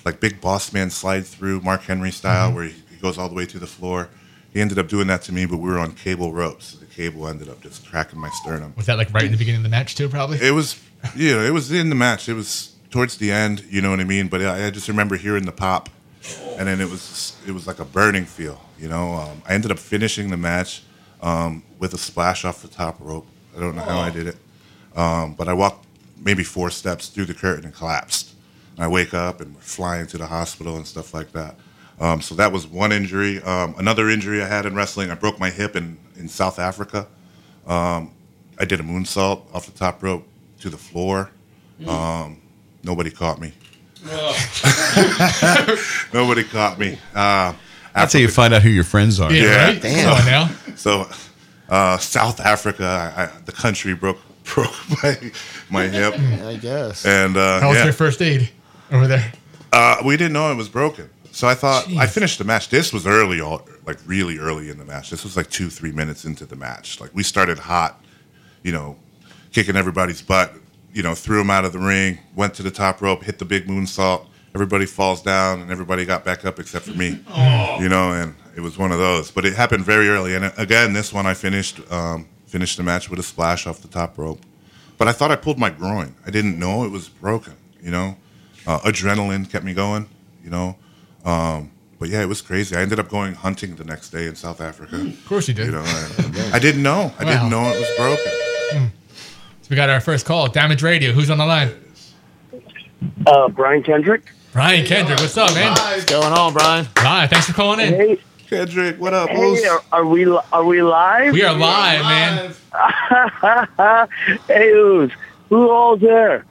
[0.05, 3.35] like big boss man slide through Mark Henry style, where he, he goes all the
[3.35, 4.09] way to the floor.
[4.53, 6.67] He ended up doing that to me, but we were on cable ropes.
[6.67, 8.73] So The cable ended up just cracking my sternum.
[8.77, 10.09] Was that like right in the beginning of the match too?
[10.09, 10.38] Probably.
[10.40, 10.81] It was,
[11.17, 12.29] you know, it was in the match.
[12.29, 14.29] It was towards the end, you know what I mean.
[14.29, 15.88] But I, I just remember hearing the pop,
[16.57, 19.14] and then it was it was like a burning feel, you know.
[19.14, 20.83] Um, I ended up finishing the match
[21.21, 23.27] um, with a splash off the top rope.
[23.57, 24.37] I don't know how I did it,
[24.95, 25.87] um, but I walked
[26.23, 28.34] maybe four steps through the curtain and collapsed.
[28.79, 31.57] I wake up and we're flying to the hospital and stuff like that.
[32.01, 33.41] Um, so that was one injury.
[33.43, 37.07] Um, another injury I had in wrestling, I broke my hip in, in South Africa.
[37.67, 38.11] Um,
[38.59, 40.27] I did a moonsault off the top rope
[40.61, 41.31] to the floor.
[41.87, 42.41] Um,
[42.83, 43.53] nobody caught me.
[46.13, 46.99] nobody caught me.
[47.15, 47.53] Uh,
[47.95, 49.33] That's how you find out who your friends are.
[49.33, 49.83] yeah, yeah, right.
[49.83, 50.09] damn.
[50.09, 50.51] Come on now.
[50.77, 51.09] so
[51.69, 54.19] uh, South Africa, I, I, the country broke
[54.55, 55.17] broke my,
[55.71, 57.07] my hip, I guess.
[57.07, 57.85] and uh, How was yeah.
[57.85, 58.51] your first aid
[58.94, 59.33] over there?
[59.72, 61.11] Uh, we didn't know it was broken.
[61.33, 62.68] So I thought I finished the match.
[62.68, 65.11] This was early, all, like really early in the match.
[65.11, 67.00] This was like two, three minutes into the match.
[67.00, 68.00] Like we started hot,
[68.62, 68.96] you know,
[69.50, 70.54] kicking everybody's butt.
[70.92, 73.44] You know, threw him out of the ring, went to the top rope, hit the
[73.44, 74.26] big moonsault.
[74.54, 77.18] Everybody falls down, and everybody got back up except for me.
[77.80, 79.33] You know, and it was one of those.
[79.33, 80.37] But it happened very early.
[80.37, 83.80] And uh, again, this one I finished um, finished the match with a splash off
[83.80, 84.38] the top rope.
[84.98, 86.14] But I thought I pulled my groin.
[86.24, 87.54] I didn't know it was broken.
[87.83, 88.16] You know,
[88.66, 90.09] uh, adrenaline kept me going.
[90.42, 90.77] You know,
[91.24, 92.77] um, but yeah, it was crazy.
[92.77, 94.96] I ended up going hunting the next day in South Africa.
[95.00, 95.66] Of course you did.
[95.66, 97.12] You know, I, I didn't know.
[97.18, 97.31] I Wow.
[97.33, 98.90] didn't know it was broken.
[99.62, 101.12] So we got our first call, Damage Radio.
[101.12, 101.72] Who's on the line?
[103.27, 104.31] Uh, Brian Kendrick.
[104.53, 105.18] Brian Kendrick.
[105.18, 105.70] What's up, man?
[105.72, 106.87] What's going on, Brian?
[106.96, 107.94] Ryan, thanks for calling in.
[107.94, 109.64] Hey, Kendrick, what up, hey, Moose?
[109.66, 111.33] are, are we are we are live?
[111.33, 111.42] We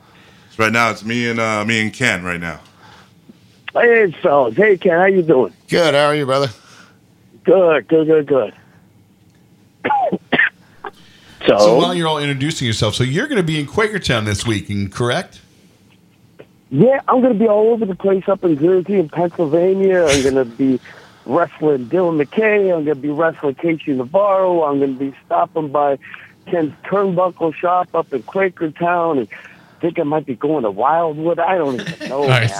[0.59, 0.61] are live, man.
[0.61, 0.65] hey, who's who all's there?
[0.65, 2.23] Right now, it's me and uh, me and Kenn.
[2.23, 2.59] Right now,
[3.73, 4.55] Hey, fellas.
[4.55, 5.53] Hey, Kenn, how you doing?
[5.69, 5.93] Good.
[5.93, 6.49] How are you, brother?
[7.43, 8.53] Good, good, good, good.
[11.47, 14.45] so, So while you're all introducing yourself, so you're going to be in Quakertown this
[14.45, 15.41] weekend, correct?
[16.69, 20.05] yeah, I'm gonna be all over the place up in Jersey and Pennsylvania.
[20.05, 20.79] I'm gonna be
[21.25, 22.75] wrestling Dylan McKay.
[22.75, 24.63] I'm gonna be wrestling Casey Navarro.
[24.63, 25.99] I'm gonna be stopping by
[26.47, 29.27] Kenn's Turnbuckle shop up in Quakertown and.
[29.83, 31.39] Think I might be going to Wildwood.
[31.39, 32.25] I don't even know.
[32.25, 32.57] Nice.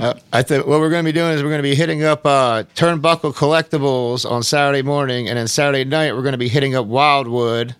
[0.00, 2.02] Uh, I think what we're going to be doing is we're going to be hitting
[2.02, 6.48] up uh, Turnbuckle Collectibles on Saturday morning, and then Saturday night we're going to be
[6.48, 7.76] hitting up Wildwood,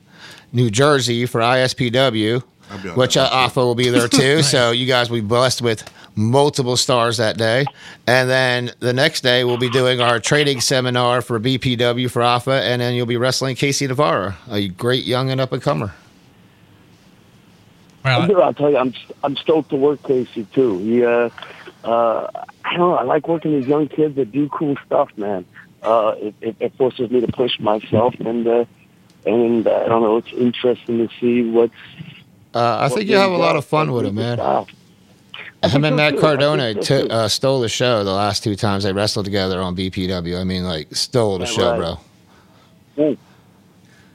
[0.52, 4.44] New Jersey for ISPW, I'll be on which that uh, Afa will be there too.
[4.44, 5.82] So you guys will be blessed with
[6.14, 7.64] multiple stars that day,
[8.06, 12.62] and then the next day we'll be doing our trading seminar for BPW for Afa,
[12.62, 15.92] and then you'll be wrestling Casey Navarro, a great young and up and comer.
[18.04, 18.26] Wow.
[18.42, 20.78] I'll tell you, I'm I'm stoked to work Casey too.
[20.78, 21.30] He, uh,
[21.84, 22.28] uh,
[22.64, 25.46] I don't know, I like working with young kids that do cool stuff, man.
[25.82, 28.64] Uh, it, it, it forces me to push myself, and uh,
[29.24, 31.72] and uh, I don't know, it's interesting to see what's.
[32.54, 34.38] Uh, I think you'll have a lot of fun with him, man.
[35.64, 39.24] Him and Matt Cardona t- uh, stole the show the last two times they wrestled
[39.24, 40.38] together on BPW.
[40.38, 41.98] I mean, like, stole the Yeah, show, right.
[42.96, 43.16] bro.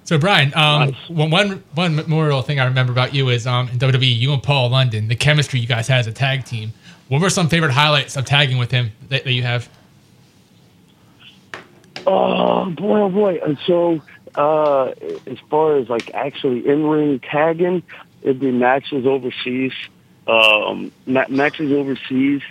[0.09, 1.09] So Brian, um, Nice.
[1.09, 4.41] one one one memorial thing I remember about you is um, in WWE, you and
[4.41, 6.73] Paul London, the chemistry you guys had as a tag team.
[7.09, 9.69] What were some favorite highlights of tagging with him that, that you have?
[12.07, 13.39] Oh boy, oh boy!
[13.45, 14.01] And so,
[14.33, 14.93] uh,
[15.27, 17.83] as far as like actually in ring tagging,
[18.23, 19.73] it'd be matches overseas.
[20.25, 22.41] Um, ma- matches overseas.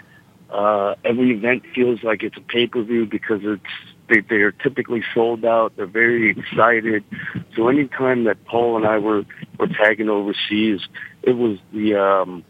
[0.48, 3.64] Uh, every event feels like it's a pay per view because it's
[4.08, 5.76] they they are typically sold out.
[5.76, 7.04] They're very excited.
[7.54, 9.24] So anytime that Paul and I were
[9.58, 10.80] were tagging overseas,
[11.22, 12.44] it was the um,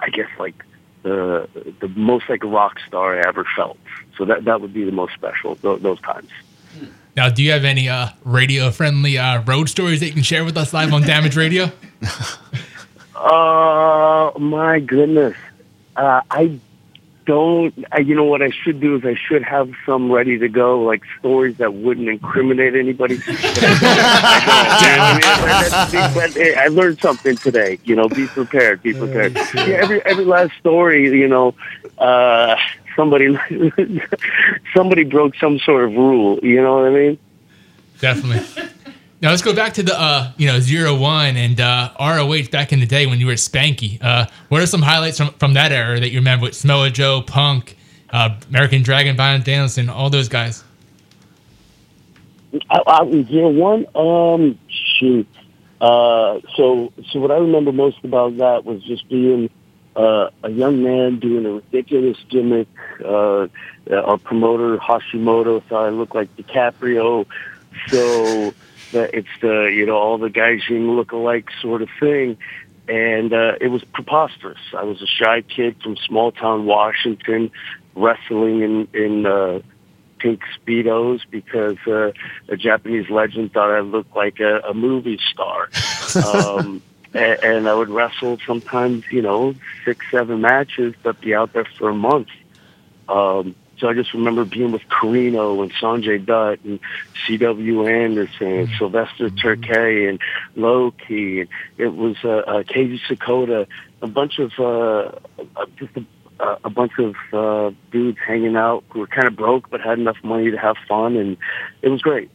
[0.00, 0.64] I guess like
[1.02, 1.48] the
[1.80, 3.78] the most like a rock star I ever felt.
[4.16, 6.30] So that that would be the most special those, those times.
[7.16, 10.44] Now, do you have any uh, radio friendly uh, road stories that you can share
[10.44, 11.70] with us live on Damage Radio?
[13.14, 15.36] Oh my goodness,
[15.96, 16.58] uh, I
[17.30, 17.72] don't.
[17.92, 20.82] I, you know what I should do is I should have some ready to go,
[20.82, 23.18] like stories that wouldn't incriminate anybody.
[23.26, 25.20] I mean?
[25.20, 27.78] That's- that's- but, hey, I learned something today.
[27.84, 28.82] You know, be prepared.
[28.82, 29.36] Be prepared.
[29.54, 31.04] Yeah, every every last story.
[31.04, 31.54] You know,
[31.98, 32.56] uh,
[32.96, 33.38] somebody
[34.74, 36.40] somebody broke some sort of rule.
[36.42, 37.18] You know what I mean?
[38.00, 38.64] Definitely.
[39.22, 42.72] Now let's go back to the uh, you know zero one and uh, ROH back
[42.72, 44.02] in the day when you were Spanky.
[44.02, 47.20] Uh, what are some highlights from, from that era that you remember with Samoa Joe,
[47.20, 47.76] Punk,
[48.10, 50.64] uh, American Dragon, Bryan Danielson, all those guys?
[52.70, 55.28] Out, out in zero one, um, shoot.
[55.82, 59.50] Uh, so, so what I remember most about that was just being
[59.96, 62.68] uh, a young man doing a ridiculous gimmick.
[63.04, 63.48] Uh,
[63.90, 67.26] our promoter Hashimoto thought I looked like DiCaprio,
[67.88, 68.54] so
[68.92, 72.38] that it's the you know all the guys you look alike sort of thing,
[72.88, 74.60] and uh, it was preposterous.
[74.76, 77.50] I was a shy kid from small town Washington,
[77.94, 79.60] wrestling in in uh,
[80.18, 82.12] pink speedos because uh,
[82.48, 85.68] a Japanese legend thought I looked like a, a movie star.
[86.10, 86.82] Um,
[87.14, 91.66] and, and I would wrestle sometimes, you know, six, seven matches, but be out there
[91.78, 92.28] for a month.
[93.08, 96.78] Um, so I just remember being with Carino and Sanjay Dutt and
[97.26, 97.86] C.W.
[97.86, 100.20] Anderson and Sylvester Terkay and
[100.54, 101.40] Loki.
[101.40, 103.66] And it was uh, uh, Keiji Sakota,
[104.02, 105.18] a bunch of uh,
[105.76, 106.04] just a,
[106.42, 109.98] uh, a bunch of uh, dudes hanging out who were kind of broke but had
[109.98, 111.36] enough money to have fun, and
[111.82, 112.30] it was great.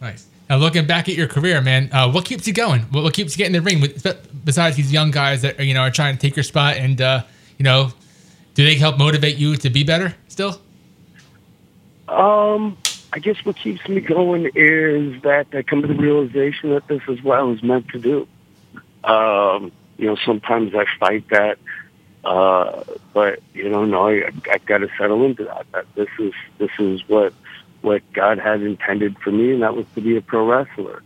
[0.00, 0.26] Nice.
[0.48, 2.82] Now, looking back at your career, man, uh, what keeps you going?
[2.82, 3.80] What, what keeps you getting in the ring?
[3.80, 4.06] With,
[4.44, 7.00] besides these young guys that are, you know are trying to take your spot, and
[7.00, 7.24] uh,
[7.58, 7.90] you know,
[8.54, 10.60] do they help motivate you to be better still?
[12.08, 12.76] Um,
[13.12, 17.02] I guess what keeps me going is that I come to the realization that this
[17.08, 18.28] is what I was meant to do.
[19.04, 21.58] Um, you know, sometimes I fight that,
[22.24, 22.82] uh,
[23.14, 25.66] but you know, no, I, I got to settle into that.
[25.72, 27.32] That this is this is what
[27.80, 31.02] what God had intended for me, and that was to be a pro wrestler.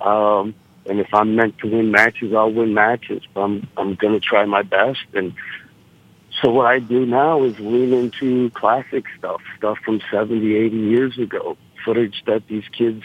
[0.00, 0.54] Um,
[0.86, 3.22] and if I'm meant to win matches, I'll win matches.
[3.34, 5.34] But I'm I'm going to try my best and
[6.40, 11.18] so what I do now is lean into classic stuff, stuff from 70, 80 years
[11.18, 13.02] ago, footage that these kids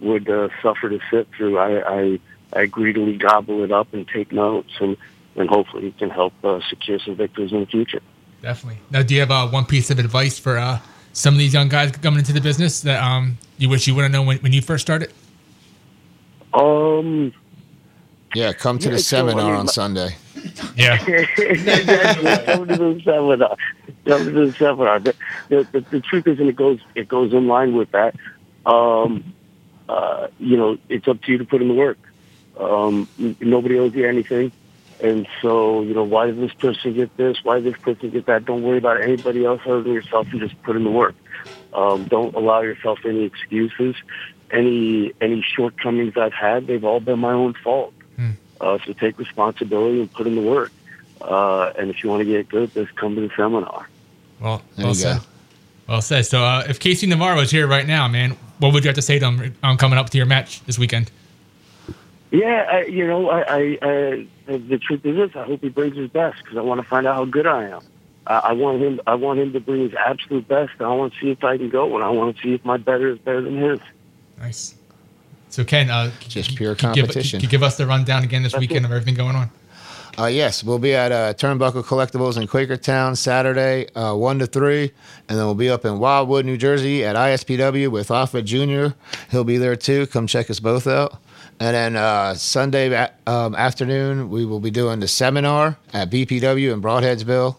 [0.00, 1.58] would uh, suffer to sit through.
[1.58, 2.20] I, I,
[2.52, 4.96] I greedily gobble it up and take notes, and,
[5.36, 8.00] and hopefully it can help uh, secure some victories in the future.
[8.42, 8.80] Definitely.
[8.90, 10.80] Now, do you have uh, one piece of advice for uh,
[11.12, 14.02] some of these young guys coming into the business that um, you wish you would
[14.02, 15.12] have known when, when you first started?
[16.52, 17.32] Um,
[18.34, 20.16] Yeah, come to the so, seminar mean, on Sunday.
[20.76, 20.98] Yeah.
[20.98, 23.56] come to the seminar.
[24.04, 25.00] Come to the seminar.
[25.00, 25.14] The,
[25.48, 28.14] the, the, the truth is, and it goes it goes in line with that.
[28.66, 29.34] Um,
[29.88, 31.98] uh, you know, it's up to you to put in the work.
[32.58, 33.08] Um,
[33.40, 34.52] nobody owes you anything,
[35.02, 37.38] and so you know, why did this person get this?
[37.42, 38.44] Why did this person get that?
[38.44, 41.14] Don't worry about anybody else other than yourself, and just put in the work.
[41.72, 43.96] Um, don't allow yourself any excuses.
[44.50, 47.92] Any any shortcomings I've had, they've all been my own fault.
[48.60, 50.72] Uh, so take responsibility and put in the work.
[51.20, 53.88] Uh, and if you want to get good, just come to the seminar.
[54.40, 55.12] Well, There well you go.
[55.12, 55.20] said.
[55.88, 56.26] Well said.
[56.26, 59.02] So, uh, if KC Navarro is here right now, man, what would you have to
[59.02, 61.10] say to him um, coming up to your match this weekend?
[62.30, 65.96] Yeah, I, you know, I, I, I the truth is this: I hope he brings
[65.96, 67.82] his best because I want to find out how good I am.
[68.26, 69.00] I, I want him.
[69.06, 70.72] I want him to bring his absolute best.
[70.78, 72.64] And I want to see if I can go, and I want to see if
[72.64, 73.78] my better is better than his.
[74.38, 74.74] Nice.
[75.54, 77.40] So, Ken, uh, Just c- pure c- give- competition.
[77.48, 79.50] give us the rundown again this weekend of everything going on.
[80.18, 84.90] Uh, yes, we'll be at uh, Turnbuckle Collectibles in Quakertown Saturday, uh, 1 to 3.
[85.28, 88.96] And then we'll be up in Wildwood, New Jersey at ISPW with Afa Jr.
[89.30, 90.08] He'll be there too.
[90.08, 91.18] Come check us both out.
[91.60, 96.82] And then uh, Sunday um, afternoon, we will be doing the seminar at BPW in
[96.82, 97.54] Brodheadsville.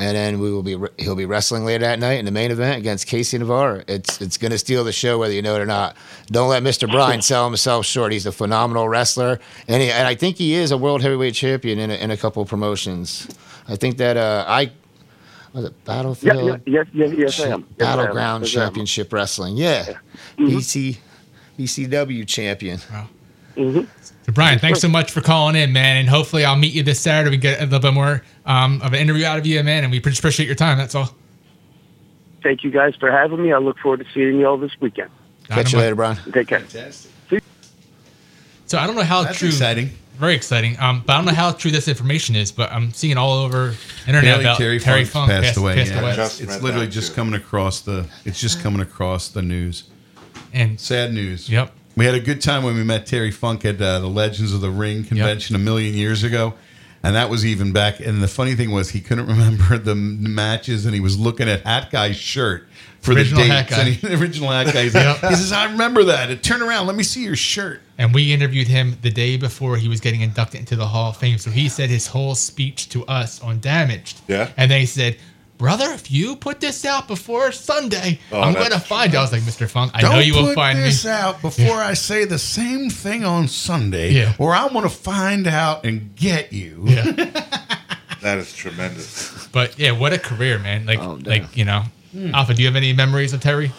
[0.00, 2.78] And then we will be he'll be wrestling later that night in the main event
[2.78, 3.84] against KC Navarro.
[3.86, 5.94] It's it's going to steal the show whether you know it or not.
[6.28, 6.90] Don't let Mr.
[6.90, 8.10] Brian sell himself short.
[8.10, 11.78] He's a phenomenal wrestler, and he, and I think he is a world heavyweight champion
[11.78, 13.28] in a, in a couple promotions.
[13.68, 14.72] I think that uh, I
[15.52, 17.60] was it Yeah, Battlefield yeah, yes, yes, yes, I am.
[17.60, 18.50] Yes, Battleground I am.
[18.50, 19.58] Championship Wrestling.
[19.58, 19.84] Yeah,
[20.38, 20.46] Mm-hmm.
[20.56, 20.98] BC
[21.58, 22.78] BCW champion.
[22.78, 23.06] Mm
[23.56, 23.86] Mhm.
[24.30, 25.96] So, Brian, thanks so much for calling in, man.
[25.96, 27.30] And hopefully, I'll meet you this Saturday.
[27.30, 29.82] We get a little bit more um, of an interview out of you, man.
[29.82, 30.78] And we just appreciate your time.
[30.78, 31.16] That's all.
[32.40, 33.52] Thank you guys for having me.
[33.52, 35.10] I look forward to seeing you all this weekend.
[35.48, 36.16] Catch you later, Brian.
[36.32, 36.60] Take care.
[36.60, 37.10] Fantastic.
[38.66, 39.48] So I don't know how That's true.
[39.48, 39.90] exciting.
[40.14, 40.78] Very exciting.
[40.78, 42.52] Um, but I don't know how true this information is.
[42.52, 43.74] But I'm seeing all over
[44.06, 45.74] internet Apparently about Terry, Terry, Funk passed, away.
[45.74, 46.00] Passed yeah.
[46.02, 46.14] away.
[46.14, 47.14] Just It's literally just too.
[47.16, 48.06] coming across the.
[48.24, 49.90] It's just coming across the news.
[50.52, 51.48] And Sad news.
[51.50, 51.74] Yep.
[51.96, 54.60] We had a good time when we met Terry Funk at uh, the Legends of
[54.60, 56.54] the Ring convention a million years ago.
[57.02, 57.98] And that was even back.
[58.00, 61.62] And the funny thing was, he couldn't remember the matches, and he was looking at
[61.62, 62.66] Hat Guy's shirt
[63.00, 63.76] for Original the Hat dates.
[63.76, 63.86] Guy.
[63.86, 64.82] And he, the original Hat Guy.
[64.82, 66.30] He's like- He says, "I remember that.
[66.30, 66.86] And turn around.
[66.86, 70.22] Let me see your shirt." and we interviewed him the day before he was getting
[70.22, 71.36] inducted into the Hall of Fame.
[71.36, 74.22] So he said his whole speech to us on Damaged.
[74.26, 74.50] Yeah.
[74.56, 75.18] And then he said,
[75.60, 79.22] "Brother, if you put this out before Sunday, Oh, I'm going to find you." I
[79.22, 79.68] was like, "Mr.
[79.68, 82.24] Funk, I Don't know you will find me." Don't put this out before I say
[82.24, 84.34] the same thing on Sunday, Yeah.
[84.38, 86.82] or I want to find out and get you.
[86.86, 87.30] Yeah.
[88.22, 89.48] That is tremendous.
[89.48, 90.84] But yeah, what a career, man!
[90.84, 92.34] Like, Oh, like you know, Hmm.
[92.34, 92.52] Afa.
[92.54, 93.72] Do you have any memories of Terry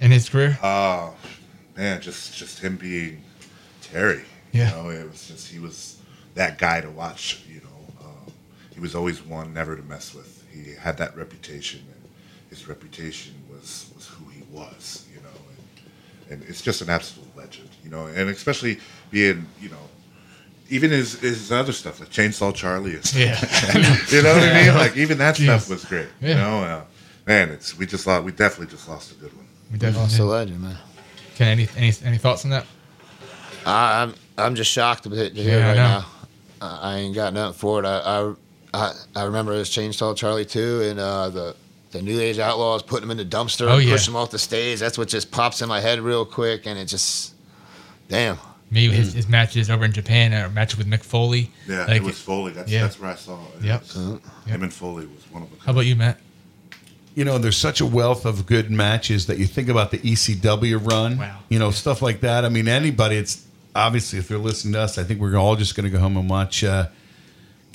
[0.00, 0.58] in his career?
[0.60, 1.10] Uh,
[1.76, 3.22] man, just just him being
[3.82, 4.24] Terry.
[4.52, 4.70] Yeah.
[4.70, 5.98] You know, it was just he was
[6.34, 7.40] that guy to watch.
[7.48, 8.32] You know, um,
[8.74, 10.37] he was always one never to mess with.
[10.50, 12.10] He had that reputation, and
[12.50, 15.28] his reputation was was who he was, you know.
[16.30, 18.06] And, and it's just an absolute legend, you know.
[18.06, 18.78] And especially
[19.10, 19.76] being, you know,
[20.70, 23.20] even his his other stuff like Chainsaw Charlie and stuff.
[23.20, 23.96] Yeah.
[24.16, 24.74] you know what I mean?
[24.74, 26.08] Like even that stuff was great.
[26.20, 26.28] Yeah.
[26.28, 26.84] You know, uh,
[27.26, 28.24] man, it's we just lost.
[28.24, 29.46] We definitely just lost a good one.
[29.72, 30.78] We definitely Lost a legend, man.
[31.36, 32.66] Can any, any any thoughts on that?
[33.66, 35.82] I, I'm I'm just shocked to, to hear Yeah, I right know.
[35.82, 36.06] now.
[36.60, 37.86] I, I ain't got nothing for it.
[37.86, 38.34] I I,
[38.74, 41.56] I, I remember his Chainsaw Charlie too, and uh, the
[41.90, 43.94] the New Age Outlaws putting him in the dumpster, Oh, and yeah.
[43.94, 44.78] push him off the stage.
[44.78, 47.34] That's what just pops in my head real quick, and it just,
[48.08, 48.36] damn.
[48.70, 51.50] Maybe his, his matches over in Japan or match with Mick Foley.
[51.66, 52.52] Yeah, Like, it was Foley.
[52.52, 52.82] That's yeah.
[52.82, 53.64] that's where I saw it.
[53.64, 53.80] Yep.
[53.82, 55.56] It was- Him and Foley was one of the.
[55.64, 56.20] How about you, Matt?
[57.14, 60.76] you know, there's such a wealth of good matches that you think about the ECW
[60.88, 61.38] run, Wow.
[61.48, 62.44] you know, stuff like that.
[62.44, 63.44] I mean, anybody, it's
[63.74, 66.16] obviously if they're listening to us, I think we're all just going to go home
[66.16, 66.86] and watch uh,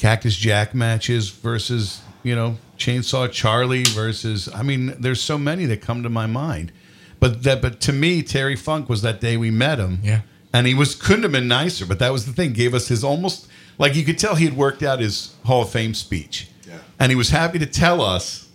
[0.03, 5.81] Cactus Jack matches versus, you know, Chainsaw Charlie versus, I mean, there's so many that
[5.81, 6.73] come to my mind.
[7.21, 9.99] But that, but to me, Terry Funk was that day we met him.
[10.03, 10.23] Yeah.
[10.51, 12.51] And he was couldn't have been nicer, but that was the thing.
[12.51, 13.47] Gave us his almost
[13.77, 16.49] like you could tell he had worked out his Hall of Fame speech.
[16.67, 16.79] Yeah.
[16.99, 18.49] And he was happy to tell us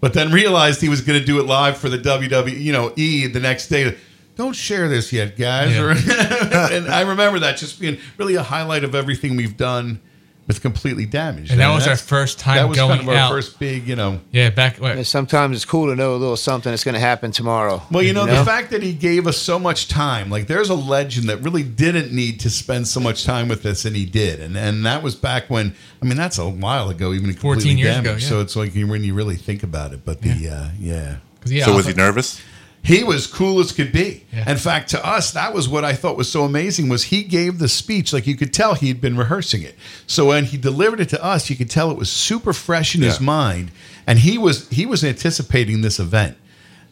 [0.00, 2.94] but then realized he was going to do it live for the WWE, you know,
[2.96, 3.94] E the next day.
[4.36, 5.74] Don't share this yet, guys.
[5.74, 6.68] Yeah.
[6.72, 10.00] And I remember that just being really a highlight of everything we've done
[10.48, 11.52] with completely damaged.
[11.52, 13.30] And that was our first time That was going kind of our out.
[13.30, 14.18] first big, you know.
[14.32, 14.78] Yeah, back.
[14.78, 17.82] What, sometimes it's cool to know a little something that's going to happen tomorrow.
[17.90, 20.74] Well, you know, the fact that he gave us so much time, like there's a
[20.74, 24.40] legend that really didn't need to spend so much time with us, and he did,
[24.40, 25.74] and and that was back when.
[26.02, 28.22] I mean, that's a while ago, even 14 completely years ago, damaged.
[28.24, 28.28] yeah.
[28.30, 30.04] So it's like when you really think about it.
[30.04, 31.16] But the yeah, uh, yeah.
[31.42, 32.40] 'cause, yeah, so was he nervous?
[32.88, 34.24] He was cool as could be.
[34.32, 34.50] Yeah.
[34.50, 37.58] In fact, to us, that was what I thought was so amazing was he gave
[37.58, 39.76] the speech like you could tell he'd been rehearsing it.
[40.06, 43.02] So when he delivered it to us, you could tell it was super fresh in
[43.02, 43.70] his mind,
[44.06, 46.36] and he was he was anticipating this event.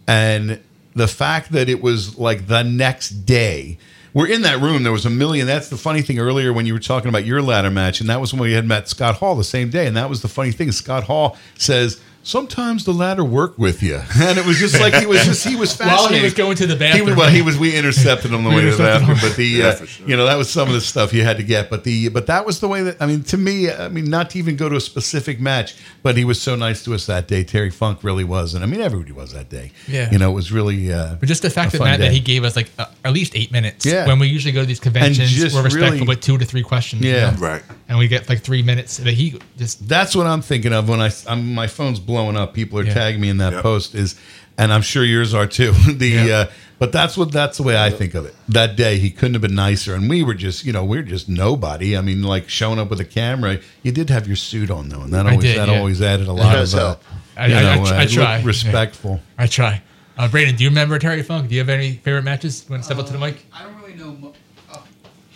[0.06, 0.60] And
[0.94, 3.78] the fact that it was like the next day,
[4.12, 4.82] we're in that room.
[4.82, 5.46] There was a million.
[5.46, 8.20] That's the funny thing earlier when you were talking about your ladder match, and that
[8.20, 9.86] was when we had met Scott Hall the same day.
[9.86, 10.72] And that was the funny thing.
[10.72, 12.00] Scott Hall says.
[12.26, 15.54] Sometimes the ladder work with you, and it was just like he was just he
[15.54, 17.06] was While he was going to the He bathroom.
[17.06, 17.56] was, well, he was.
[17.56, 19.18] We intercepted him on the way to the bathroom, him.
[19.28, 20.08] but the Yeah, uh, for sure.
[20.08, 21.70] you know that was some of the stuff you had to get.
[21.70, 23.70] But the but that was the way that I mean to me.
[23.70, 26.82] I mean not to even go to a specific match, but he was so nice
[26.82, 27.44] to us that day.
[27.44, 29.70] Terry Funk really was, and I mean everybody was that day.
[29.86, 30.10] Yeah.
[30.10, 30.92] you know it was really.
[30.92, 33.36] Uh, But just the fact that Matt, that he gave us like uh, at least
[33.36, 33.86] eight minutes.
[33.86, 34.04] Yeah.
[34.04, 37.02] When we usually go to these conventions, we're respectful really- with two to three questions.
[37.04, 37.30] you Yeah.
[37.30, 37.36] know?
[37.38, 37.62] Right.
[37.88, 38.96] And we get like three minutes.
[38.96, 42.54] That he just That's what I'm thinking of when I I'm, my phone's blowing up.
[42.54, 42.94] People are Yeah.
[42.94, 43.62] tagging me in that Yep.
[43.62, 44.14] post is,
[44.58, 45.72] and I'm sure yours are too.
[45.88, 46.36] the Yeah.
[46.36, 46.46] uh,
[46.78, 48.34] but that's what that's the way I think of it.
[48.48, 51.02] That day he couldn't have been nicer, and we were just you know we are
[51.02, 51.96] just nobody.
[51.96, 53.58] I mean, like showing up with a camera.
[53.82, 55.78] You did have your suit on though, and that always did, that yeah.
[55.78, 56.80] always added a lot does of.
[56.80, 57.04] Uh, help.
[57.36, 58.42] I- you I- I know, tr- uh, I try.
[58.42, 59.20] respectful.
[59.38, 59.82] I try.
[60.18, 61.48] Uh, Brayden, do you remember Terry Funk?
[61.48, 62.64] Do you have any favorite matches?
[62.66, 63.44] You want to step up to the mic?
[63.52, 64.16] I don't really know.
[64.18, 64.32] Mu-
[64.72, 64.78] uh,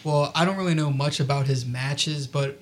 [0.04, 2.58] well, I don't really know much about his matches, but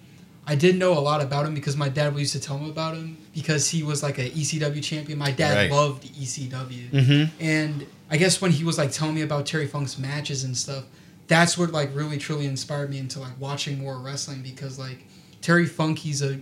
[0.50, 2.94] I didn't know a lot about him because my dad used to tell me about
[2.96, 5.18] him because he was like a ECW champion.
[5.18, 5.70] My dad Right.
[5.70, 10.44] loved ECW, and I guess when he was like telling me about Terry Funk's matches
[10.44, 10.84] and stuff,
[11.26, 15.04] that's what like really truly inspired me into like watching more wrestling because like
[15.42, 16.40] Terry Funk, he's a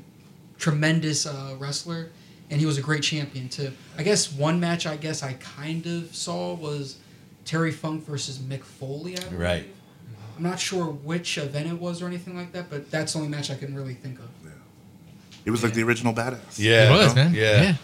[0.59, 2.11] tremendous uh, wrestler,
[2.51, 3.73] and he was a great champion too.
[3.99, 6.99] I guess one match I guess I kind of saw was
[7.45, 9.17] Terry Funk versus Mick Foley.
[9.19, 9.35] I.
[9.35, 9.67] Right.
[10.37, 13.31] I'm not sure which event it was or anything like that, but that's the only
[13.31, 14.27] match I can really think of.
[14.45, 14.51] Yeah.
[15.47, 16.59] It was like the original badass.
[16.59, 17.35] Yeah, it was, man.
[17.35, 17.75] Yeah.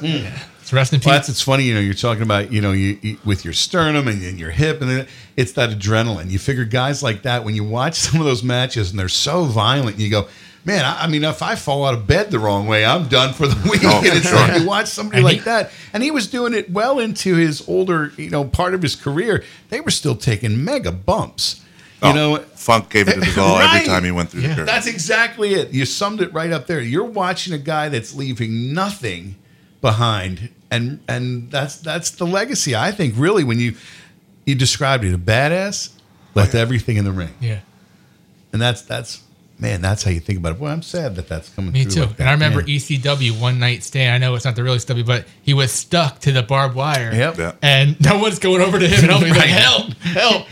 [0.00, 0.38] Yeah.
[0.60, 1.06] It's rest in peace.
[1.06, 1.80] Well, that's it's funny, you know.
[1.80, 4.88] You're talking about, you know, you, you with your sternum and, and your hip, and
[4.88, 6.30] then it's that adrenaline.
[6.30, 9.44] You figure guys like that when you watch some of those matches and they're so
[9.44, 10.28] violent, you go,
[10.64, 10.84] man.
[10.84, 13.48] I, I mean, if I fall out of bed the wrong way, I'm done for
[13.48, 13.80] the week.
[13.82, 14.36] Oh, and it's sure.
[14.38, 17.34] like you watch somebody And like he- that, and he was doing it well into
[17.34, 19.42] his older, you know, part of his career.
[19.70, 21.64] They were still taking mega bumps.
[22.02, 23.74] You Oh, know, Funk gave it his all Right.
[23.74, 24.48] every time he went through Yeah.
[24.48, 24.66] the curve.
[24.66, 25.72] that's exactly it.
[25.72, 26.80] You summed it right up there.
[26.80, 29.36] You're watching a guy that's leaving nothing
[29.80, 32.74] behind, and and that's that's the legacy.
[32.76, 33.74] I think really when you
[34.46, 35.90] you described it, a badass
[36.34, 37.58] left everything in the ring, yeah.
[38.52, 39.20] and that's that's
[39.58, 40.58] man, that's how you think about it.
[40.58, 41.72] Boy, I'm sad that that's coming.
[41.72, 42.00] Me through too.
[42.00, 42.20] like that.
[42.20, 42.76] and I remember Yeah.
[42.78, 44.14] ECW one night stand.
[44.14, 47.10] I know it's not the real ECW, but he was stuck to the barbed wire.
[47.12, 47.36] Yep.
[47.38, 47.52] Yeah.
[47.60, 49.28] And no one's going over to him and helping.
[49.28, 50.46] He's like, help, help.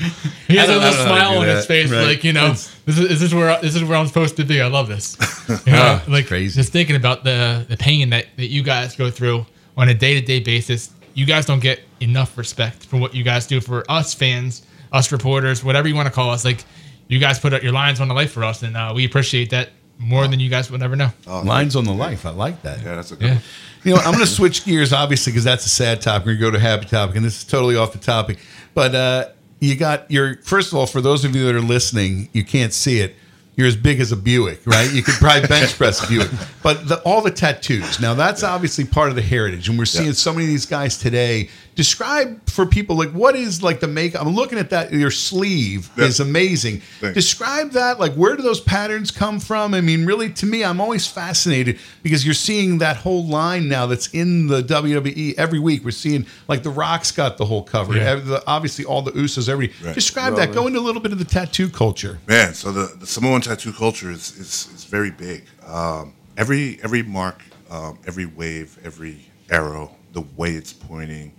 [0.48, 2.04] He has a little I don't know how to smile on his face, Right.
[2.06, 4.44] like you know, That's- this is, is this where this is where I'm supposed to
[4.44, 4.61] be.
[4.61, 5.16] I love this.
[5.66, 6.61] You know, Ah, like crazy.
[6.61, 9.46] just thinking about the the pain that that you guys go through
[9.76, 10.90] on a day to day basis.
[11.14, 15.11] You guys don't get enough respect for what you guys do for us fans, us
[15.11, 16.44] reporters, whatever you want to call us.
[16.44, 16.64] Like
[17.09, 19.50] you guys put up your lines on the life for us, and uh, we appreciate
[19.50, 21.11] that more than you guys would ever know.
[21.26, 22.24] Lines on the life.
[22.26, 22.78] I like that.
[22.82, 23.34] Yeah, that's a good Yeah.
[23.34, 23.42] one.
[23.84, 26.26] You know, I'm going to switch gears, obviously, because that's a sad topic.
[26.26, 28.38] We're going to go to a happy topic, and this is totally off the topic.
[28.74, 29.28] But uh,
[29.61, 32.72] you got your first of all, for those of you that are listening, you can't
[32.72, 33.14] see it.
[33.56, 34.88] You're as big as a Buick, right?
[34.92, 36.30] You could probably bench press a Buick.
[36.62, 40.06] But the, all the tattoos, now that's obviously part of the heritage, and we're seeing
[40.06, 40.12] Yeah.
[40.12, 41.48] so many of these guys today.
[41.78, 44.20] Describe for people like what is like the make.
[44.20, 44.92] I'm looking at that.
[44.92, 46.06] Your sleeve Yeah.
[46.06, 46.82] is amazing.
[47.00, 47.14] Thanks.
[47.14, 48.00] Describe that.
[48.00, 49.74] Like, where do those patterns come from?
[49.74, 53.86] I mean, really, to me, I'm always fascinated because you're seeing that whole line now
[53.86, 55.84] that's in the WWE every week.
[55.84, 57.96] We're seeing like the Rock's got the whole cover.
[57.96, 58.40] Yeah.
[58.48, 59.48] Obviously, all the Usos.
[59.48, 59.94] Every Right.
[59.94, 60.52] describe that.
[60.52, 62.18] Go into a little bit of the tattoo culture.
[62.26, 65.44] Man, so the, the Samoan tattoo culture is is, is very big.
[65.64, 69.18] Um, every every mark, um, every wave, every
[69.48, 71.30] arrow, the way it's pointing,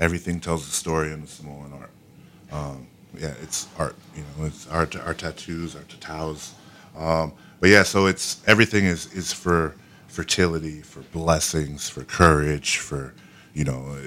[0.00, 1.90] everything tells a story in the Samoan art.
[2.52, 2.86] Um,
[3.18, 3.96] yeah, it's art.
[4.14, 6.54] You know, it's our our tattoos, our tattoos.
[6.96, 9.74] Um, but yeah, so it's everything is is for
[10.08, 13.14] fertility, for blessings, for courage, for
[13.54, 13.98] you know,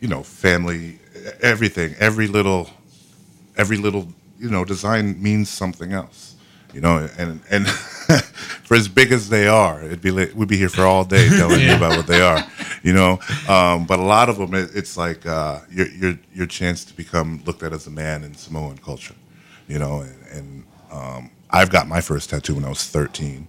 [0.00, 0.98] you know, family,
[1.40, 1.94] everything.
[1.98, 2.70] Every little
[3.56, 4.08] every little
[4.38, 6.31] you know design means something else
[6.72, 7.68] you know and and
[8.64, 11.60] for as big as they are it'd be we'd be here for all day telling
[11.60, 12.44] you about what they are
[12.82, 13.18] you know
[13.48, 16.94] um, but a lot of them it, it's like uh, your your your chance to
[16.94, 19.14] become looked at as a man in Samoan culture
[19.68, 23.46] you know and, and um, I've got my first tattoo when I was 13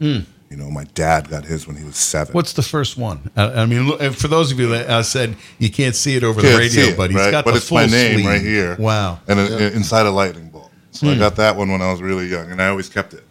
[0.50, 3.32] you know my dad got his when he was 7 What's the first one?
[3.36, 6.24] Uh, I mean, uh, for those of you that I said you can't see it
[6.24, 7.32] over the Can't radio, see it, but he's right?
[7.32, 8.26] got but the it's full my name sleeve.
[8.28, 8.76] right here.
[8.78, 9.20] Wow.
[9.28, 9.44] And uh,
[9.76, 10.50] inside a lightning
[11.02, 11.12] bolt.
[11.14, 13.24] So I got that one when I was really young, and I always kept it.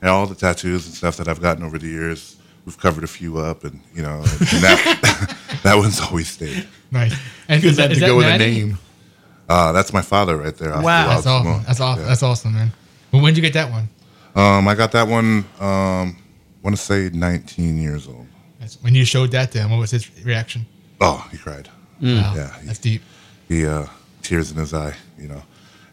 [0.00, 3.08] And all the tattoos and stuff that I've gotten over the years, we've covered a
[3.08, 4.24] few up, and you know, and
[4.62, 6.66] that that one's always stayed.
[6.90, 7.12] Nice.
[7.48, 8.78] And Because is that that, to that go with a name.
[9.48, 10.70] Uh, that's my father right there.
[10.80, 11.08] Wow.
[11.08, 11.62] That's awesome.
[11.66, 12.02] That's awesome.
[12.02, 12.08] Yeah.
[12.08, 12.72] That's awesome, man.
[13.12, 13.88] Well, when did you get that one?
[14.36, 15.44] Um, I got that one.
[15.58, 18.26] Um, I want to say 19 years old.
[18.60, 20.66] That's, when you showed that to him, what was his reaction?
[21.00, 21.68] Oh, he cried.
[22.00, 23.02] Wow, Yeah, he- that's deep.
[23.48, 23.86] He uh,
[24.22, 24.94] tears in his eye.
[25.18, 25.42] You know.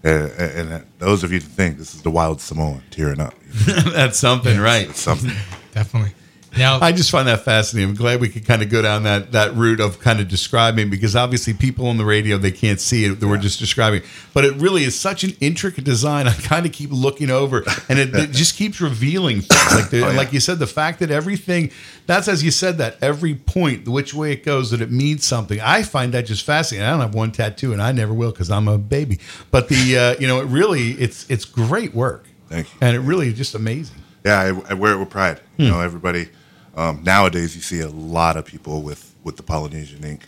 [0.03, 3.33] And, and, those of you that think this is the wild Samoan tearing up,
[3.65, 4.89] That's something, right?
[4.89, 5.31] it's something.
[5.73, 6.11] Definitely.
[6.57, 7.89] Now, I just find that fascinating.
[7.91, 10.89] I'm glad we could kind of go down that that route of kind of describing
[10.89, 13.23] because obviously people on the radio they can't see it.
[13.23, 14.01] We're just describing,
[14.33, 16.27] but it really is such an intricate design.
[16.27, 19.73] I kind of keep looking over, and it, it just keeps revealing things.
[19.75, 20.17] Like the, Oh, yeah.
[20.17, 21.71] like you said, the fact that everything
[22.05, 25.59] that's as you said that every point, which way it goes, that it means something.
[25.61, 26.87] I find that just fascinating.
[26.87, 29.19] I don't have one tattoo, and I never will because I'm a baby.
[29.51, 32.77] But the uh, you know it really it's it's great work, Thank you.
[32.81, 33.97] and it really is just amazing.
[34.25, 35.39] Yeah, I, I wear it with pride.
[35.57, 35.63] Hmm.
[35.63, 36.29] You know, everybody.
[36.77, 40.21] Um, nowadays, you see a lot of people with with the Polynesian ink,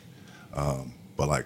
[0.54, 1.46] um, but like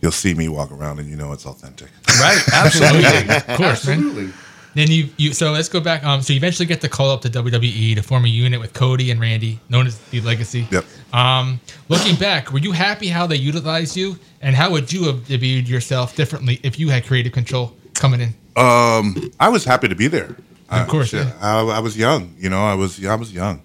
[0.00, 1.88] you'll see me walk around and you know it's authentic.
[2.18, 2.42] Right?
[2.52, 3.36] Absolutely.
[3.36, 4.32] of course, man.
[4.74, 6.02] Then you, you so let's go back.
[6.02, 8.72] Um, so you eventually get the call up to WWE to form a unit with
[8.72, 10.66] Cody and Randy, known as the Legacy.
[10.70, 10.86] Yep.
[11.12, 11.60] Um,
[11.90, 15.68] looking back, were you happy how they utilized you, and how would you have viewed
[15.68, 18.28] yourself differently if you had creative control coming in?
[18.56, 20.36] Um, I was happy to be there.
[20.70, 21.34] Of course, shit, yeah.
[21.38, 22.34] I, I was young.
[22.38, 23.60] You know, I was I was young.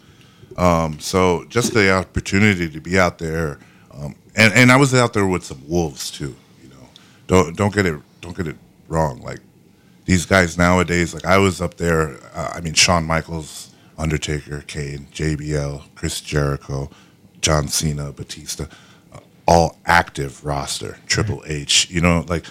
[0.58, 3.60] Um, so just the opportunity to be out there,
[3.92, 6.36] um, and and I was out there with some wolves too.
[6.64, 6.90] You know,
[7.28, 8.56] don't don't get it don't get it
[8.88, 9.22] wrong.
[9.22, 9.40] Like
[10.06, 12.18] these guys nowadays, like I was up there.
[12.34, 16.90] Uh, I mean, Shawn Michaels, Undertaker, Kane, JBL, Chris Jericho,
[17.42, 18.66] John Cena, Batista,
[19.14, 20.98] uh, all active roster.
[21.06, 22.46] Triple H, you know, like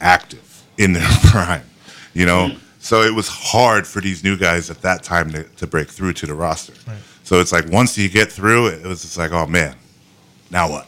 [0.00, 1.64] active in their prime.
[2.12, 5.66] You know, so it was hard for these new guys at that time to, to
[5.66, 6.74] break through to the roster.
[7.26, 9.74] So it's like once you get through, it was just like, oh man,
[10.52, 10.86] now what?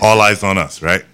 [0.00, 1.04] all eyes on us, right?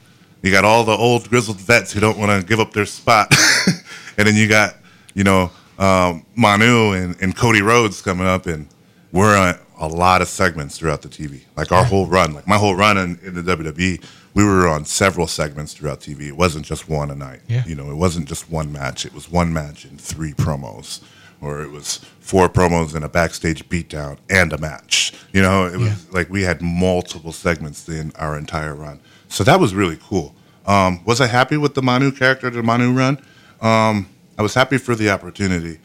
[0.42, 3.34] You got all the old grizzled vets who don't want to give up their spot,
[4.18, 4.76] and then you got
[5.14, 8.68] you know um, Manu and, and Cody Rhodes coming up, and
[9.10, 11.44] we're on a lot of segments throughout the TV.
[11.56, 14.84] Like our whole run, like my whole run in, in the WWE, we were on
[14.84, 16.28] several segments throughout TV.
[16.28, 17.40] It wasn't just one a night.
[17.48, 17.64] Yeah.
[17.64, 19.06] You know, it wasn't just one match.
[19.06, 21.00] It was one match and three promos,
[21.40, 25.12] or it was four promos and a backstage beatdown and a match.
[25.32, 25.94] You know, it was Yeah.
[26.12, 29.00] like we had multiple segments in our entire run.
[29.28, 30.34] So that was really cool.
[30.66, 33.18] Um, was I happy with the Manu character, the Manu run?
[33.60, 34.08] Um,
[34.38, 35.78] I was happy for the opportunity.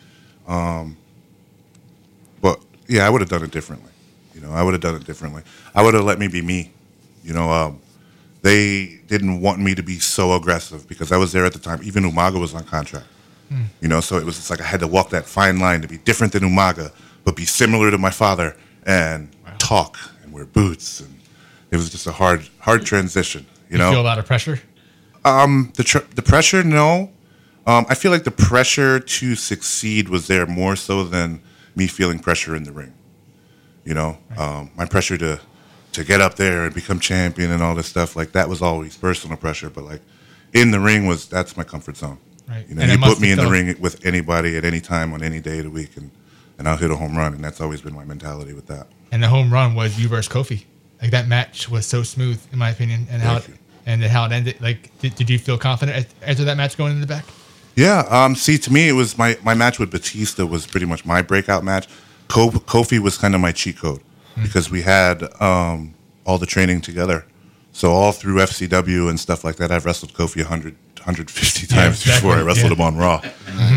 [0.48, 0.98] Um,
[2.42, 3.92] but yeah, I would have done it differently.
[4.34, 5.44] You know, I would have done it differently.
[5.76, 6.72] I would have let me be me.
[7.24, 7.80] You know, um,
[8.42, 11.80] they didn't want me to be so aggressive because I was there at the time.
[11.84, 13.06] Even Umaga was on contract.
[13.82, 15.88] You know, so it was just like I had to walk that fine line to
[15.88, 16.92] be different than Umaga,
[17.26, 21.02] but be similar to my father and talk and wear boots.
[21.02, 21.20] And
[21.70, 23.46] it was just a hard, hard transition.
[23.70, 24.62] You You know, feel a lot of pressure.
[25.24, 27.12] the tr- the pressure, no.
[27.68, 31.42] Um, I feel like the pressure to succeed was there more so than
[31.76, 32.94] me feeling pressure in the ring.
[33.86, 35.40] You know, um, my pressure to
[35.94, 38.96] to get up there and become champion and all this stuff like that was always
[38.96, 40.02] personal pressure, but like
[40.54, 42.18] in the ring was that's my comfort zone.
[42.52, 42.68] Right.
[42.68, 45.24] You know, And you put me in the ring with anybody at any time on
[45.24, 46.12] any day of the week, and
[46.58, 48.88] and I'll hit a home run, and that's always been my mentality with that.
[49.12, 50.66] And the home run was you versus Kofi.
[51.02, 53.54] Like that match was so smooth, in my opinion, and how it, you.
[53.86, 54.62] and how it ended.
[54.62, 57.26] Like, did, did you feel confident after that match going in the back?
[57.76, 58.06] Yeah.
[58.10, 58.36] Um.
[58.36, 61.64] See, to me, it was my my match with Batista was pretty much my breakout
[61.64, 61.88] match.
[62.28, 64.02] Ko- Kofi was kind of my cheat code
[64.44, 65.96] because we had um
[66.26, 67.26] all the training together.
[67.72, 70.76] So all through FCW and stuff like that, I've wrestled Kofi 100,
[71.06, 72.76] 150 Yeah, times exactly, before I wrestled yeah.
[72.76, 73.22] him on Raw.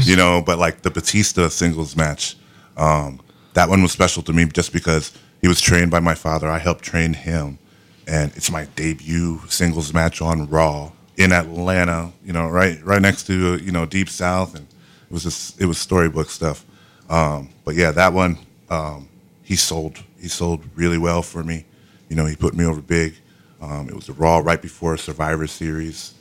[0.03, 2.37] You know, but like the Batista singles match,
[2.77, 3.21] um,
[3.55, 6.49] that one was special to me just because he was trained by my father.
[6.49, 7.59] I helped train him,
[8.07, 12.13] and it's my debut singles match on Raw in Atlanta.
[12.25, 15.67] You know, right right next to you know Deep South, and it was just it
[15.67, 16.65] was storybook stuff.
[17.11, 18.39] Um, but yeah, that one
[18.71, 19.09] um,
[19.43, 21.65] he sold he sold really well for me.
[22.09, 23.15] You know, he put me over big.
[23.61, 26.15] Um, it was the Raw right before Survivor Series.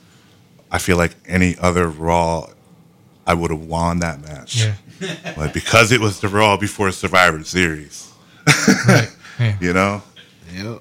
[0.74, 2.48] I feel like any other Raw,
[3.28, 4.64] I would have won that match.
[4.64, 4.74] Yeah.
[5.36, 8.12] But because it was the Raw before Survivor Series,
[8.88, 9.56] Yeah.
[9.60, 10.02] you know,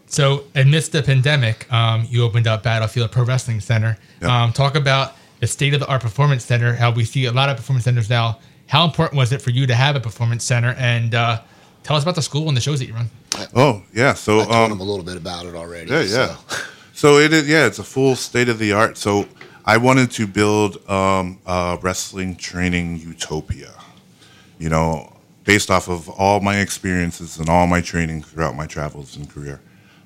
[0.08, 3.98] So, amidst the pandemic, um, you opened up Battlefield Pro Wrestling Center.
[4.22, 4.30] Yep.
[4.30, 6.74] Um, talk about the state of the art performance center.
[6.74, 8.40] How we see a lot of performance centers now.
[8.68, 10.76] How important was it for you to have a performance center?
[10.80, 11.42] And uh,
[11.84, 13.10] tell us about the school and the shows that you run.
[13.56, 14.14] oh yeah.
[14.14, 15.92] So I told um, him a little bit about it already.
[15.92, 16.36] Yeah, yeah.
[16.36, 16.58] so.
[16.94, 17.48] So it is.
[17.50, 18.98] Yeah, it's a full state of the art.
[18.98, 19.28] So
[19.66, 23.74] I wanted to build um, a wrestling training utopia.
[24.60, 25.14] You know,
[25.46, 29.62] based off of all my experiences and all my training throughout my travels and career.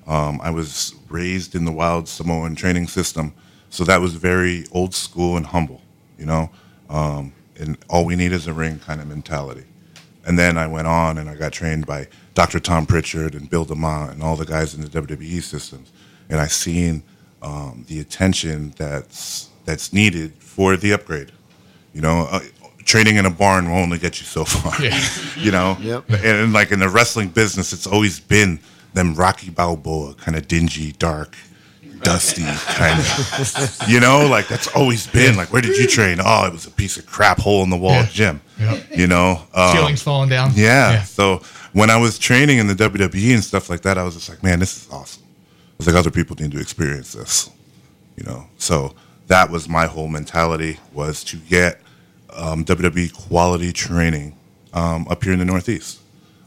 [0.06, 3.34] Um, I was raised in the wild Samoan training system,
[3.70, 5.82] so that was very old school and humble.
[6.18, 6.50] You know,
[6.88, 9.64] um, and all we need is a ring kind of mentality.
[10.24, 12.60] And then I went on and I got trained by Dr.
[12.60, 15.92] Tom Prichard and Bill DeMott and all the guys in the WWE systems.
[16.28, 17.02] And I seen
[17.40, 21.30] um, the attention that's that's needed for the upgrade.
[21.92, 22.40] You know, uh,
[22.84, 24.72] training in a barn will only get you so far.
[24.82, 24.98] Yeah.
[25.36, 26.08] you know, Yep.
[26.08, 28.60] and, and like in the wrestling business, it's always been
[28.94, 31.36] them Rocky Balboa kind of dingy, dark,
[32.02, 32.44] dusty
[32.80, 33.78] kind of.
[33.88, 36.18] you know, like that's always been like, where did you train?
[36.24, 38.06] Oh, it was a piece of crap hole in the wall Yeah.
[38.10, 38.40] gym.
[38.58, 38.80] Yeah.
[38.96, 40.52] You know, um, Ceilings falling down.
[40.54, 41.02] yeah.
[41.02, 41.42] So
[41.74, 44.42] when I was training in the WWE and stuff like that, I was just like,
[44.42, 45.22] man, this is awesome.
[45.24, 47.50] I was like, other people need to experience this,
[48.16, 48.46] you know.
[48.56, 48.94] So
[49.28, 51.80] that was my whole mentality was to get
[52.34, 54.36] um, WWE quality training
[54.72, 56.00] um, up here in the Northeast.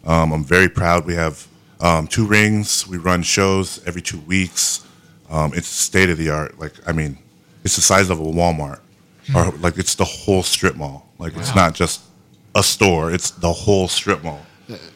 [0.05, 1.05] Um, I'm very proud.
[1.05, 1.47] We have
[1.79, 2.87] um, two rings.
[2.87, 4.85] We run shows every two weeks.
[5.29, 6.59] Um, it's state of the art.
[6.59, 7.17] Like I mean,
[7.63, 8.79] it's the size of a Walmart,
[9.35, 11.07] or like it's the whole strip mall.
[11.19, 12.01] Like it's not just
[12.55, 13.11] a store.
[13.11, 14.41] It's the whole strip mall.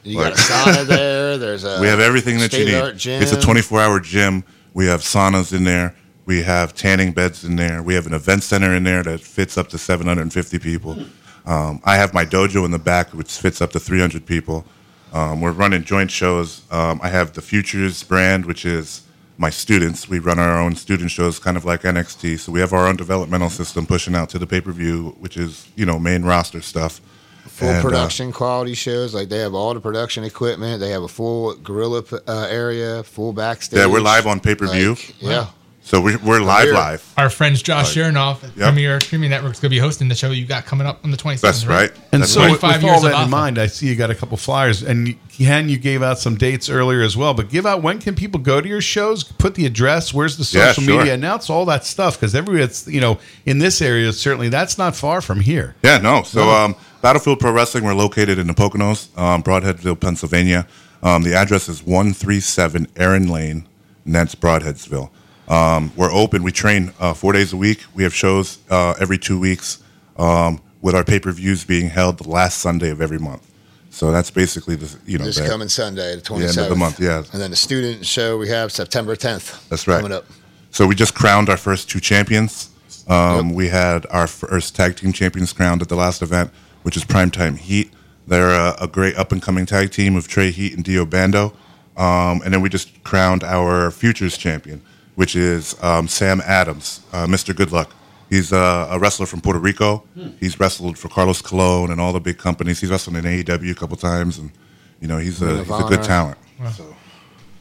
[0.03, 1.37] You got a sauna there.
[1.37, 2.97] There's a We have everything that you need.
[2.97, 3.21] Gym.
[3.21, 4.43] It's a 24 hour gym.
[4.73, 5.95] We have saunas in there.
[6.25, 7.83] We have tanning beds in there.
[7.83, 10.97] We have an event center in there that fits up to 750 people.
[11.45, 14.65] Um, I have my dojo in the back, which fits up to 300 people.
[15.13, 16.63] Um, we're running joint shows.
[16.71, 19.03] Um, I have the Futures brand, which is
[19.37, 20.09] my students.
[20.09, 22.39] We run our own student shows, kind of like NXT.
[22.39, 25.37] So we have our own developmental system pushing out to the pay per view, which
[25.37, 27.01] is you know main roster stuff.
[27.45, 29.13] full And, uh, production quality shows.
[29.13, 30.79] Like they have all the production equipment.
[30.79, 33.79] They have a full gorilla uh, area, full backstage.
[33.79, 34.89] Yeah, we're live on pay-per-view.
[34.89, 35.47] Like, yeah,
[35.87, 36.73] So we're, we're live, here.
[36.73, 37.13] live.
[37.15, 38.69] Our friends Josh Chernoff at Yep.
[38.69, 41.11] Premier Streaming Network is going to be hosting the show you got coming up on
[41.11, 41.41] the 27th.
[41.41, 41.91] That's right.
[42.11, 42.49] And That's so, right.
[42.53, 43.29] with, 25 with years all that in Afa.
[43.29, 46.69] mind, I see you got a couple flyers, and Ken, you gave out some dates
[46.71, 47.35] earlier as well.
[47.35, 49.23] But give out when can people go to your shows?
[49.23, 50.11] Put the address.
[50.11, 50.97] Where's the Yeah, social sure.
[50.97, 51.13] media?
[51.13, 55.21] Announce all that stuff because everybody's you know in this area certainly that's not far
[55.21, 55.75] from here.
[55.83, 56.23] Yeah, no.
[56.23, 60.65] So, um, Battlefield Pro Wrestling, we're located in the Poconos, um, Brodheadsville, Pennsylvania.
[61.03, 63.67] Um, the address is 137 Aaron Lane,
[64.03, 65.11] and that's Brodheadsville.
[65.47, 66.43] Um, we're open.
[66.43, 67.83] We train uh, four days a week.
[67.93, 69.83] We have shows uh, every two weeks,
[70.17, 73.51] um, with our pay per views being held the last Sunday of every month.
[73.91, 76.75] So that's basically the you know this that- coming Sunday, the twenty end of the
[76.75, 77.23] month, yeah.
[77.31, 79.67] And then the student show we have September tenth.
[79.69, 79.97] That's right.
[80.01, 80.25] Coming up.
[80.71, 82.69] So we just crowned our first two champions.
[83.07, 86.51] Um, We had our first tag team champions crowned at the last event,
[86.83, 87.91] which is Primetime Heat.
[88.27, 91.53] They're a, a great up and coming tag team of Trey Heat and Dio Bando.
[91.95, 94.81] Um, and then we just crowned our futures champion,
[95.15, 97.55] which is um, Sam Adams, uh, Mr.
[97.55, 97.93] Good Luck.
[98.29, 100.03] He's a, a wrestler from Puerto Rico.
[100.39, 102.81] He's wrestled for Carlos Colon and all the big companies.
[102.81, 104.51] He's wrestled in AEW a couple times, and
[104.99, 106.03] you know he's a, Ring of he's a good Honor.
[106.07, 106.37] talent.
[106.75, 106.95] So.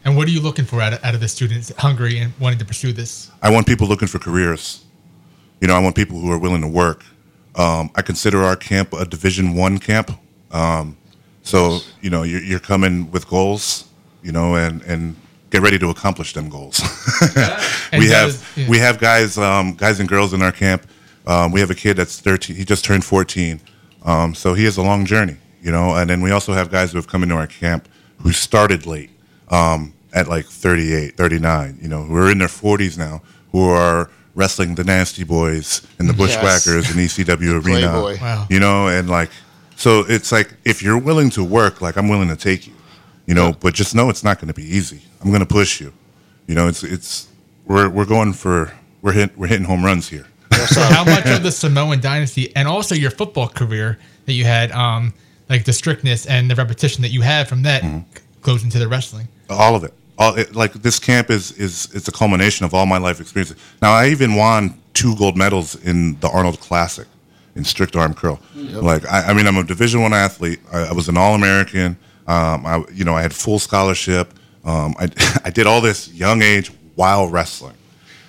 [0.07, 2.59] And what are you looking for out of, out of the students hungry and wanting
[2.59, 3.31] to pursue this?
[3.43, 4.85] I want people looking for careers.
[5.61, 7.05] You know, I want people who are willing to work.
[7.57, 10.11] Um, I consider our camp a Division One camp.
[10.51, 10.97] Um,
[11.43, 13.85] So you know you're, you're coming with goals,
[14.23, 15.15] you know, and and
[15.55, 16.81] get ready to accomplish them goals.
[17.93, 18.69] And we have is- yeah.
[18.69, 20.83] we have guys um, guys and girls in our camp.
[21.27, 22.57] Um, we have a kid that's 13.
[22.57, 23.61] He just turned 14.
[24.05, 25.95] Um, so he has a long journey, you know.
[25.95, 27.89] And then we also have guys who have come into our camp
[28.19, 29.11] who started late
[29.49, 31.79] um, at like 38, 39.
[31.81, 36.09] You know, who are in their 40s now, who are wrestling the Nasty Boys and
[36.09, 37.93] the Bushwhackers and ECW Arena.
[37.93, 38.21] Playboy.
[38.21, 38.47] Wow.
[38.51, 39.31] You know, and like,
[39.77, 42.73] so it's like if you're willing to work, like I'm willing to take you,
[43.27, 45.03] you know, but just know it's not going to be easy.
[45.21, 45.93] I'm going to push you.
[46.47, 47.29] You know, it's it's
[47.67, 48.73] we're we're going for
[49.03, 50.27] we're hit we're hitting home runs here.
[50.69, 54.71] So how much of the Samoan dynasty and also your football career that you had,
[54.73, 55.13] um,
[55.49, 58.01] like the strictness and the repetition that you had from that, Mm-hmm.
[58.43, 59.29] goes into the wrestling?
[59.51, 59.93] all of it.
[60.17, 63.57] All it, like this camp is is it's a culmination of all my life experiences.
[63.83, 67.07] Now I even won two gold medals in the Arnold Classic
[67.57, 68.39] in strict arm curl.
[68.55, 70.61] Like I, I mean, I'm a Division One athlete.
[70.73, 71.97] I, I was an All American.
[72.27, 74.33] Um, I you know I had full scholarship.
[74.65, 75.09] Um, I
[75.45, 77.77] I did all this young age while wrestling.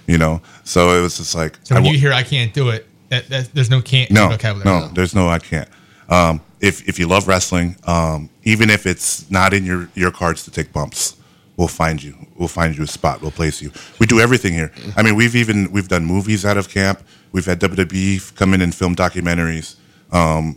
[0.08, 2.54] You know, so it was just like So I when wa- you hear I can't
[2.54, 4.66] do it, that, that, there's no can't no, vocabulary.
[4.82, 5.68] no, there's no I can't.
[6.10, 10.44] Um, if if you love wrestling, um, even if it's not in your your cards
[10.44, 11.16] to take bumps,
[11.58, 12.16] we'll find you.
[12.38, 13.22] We'll find you a spot.
[13.22, 13.72] We'll place you.
[14.00, 14.72] We do everything here.
[14.96, 17.02] I mean, we've even we've done movies out of camp.
[17.32, 19.76] We've had WWE come in and film documentaries.
[20.12, 20.56] Um,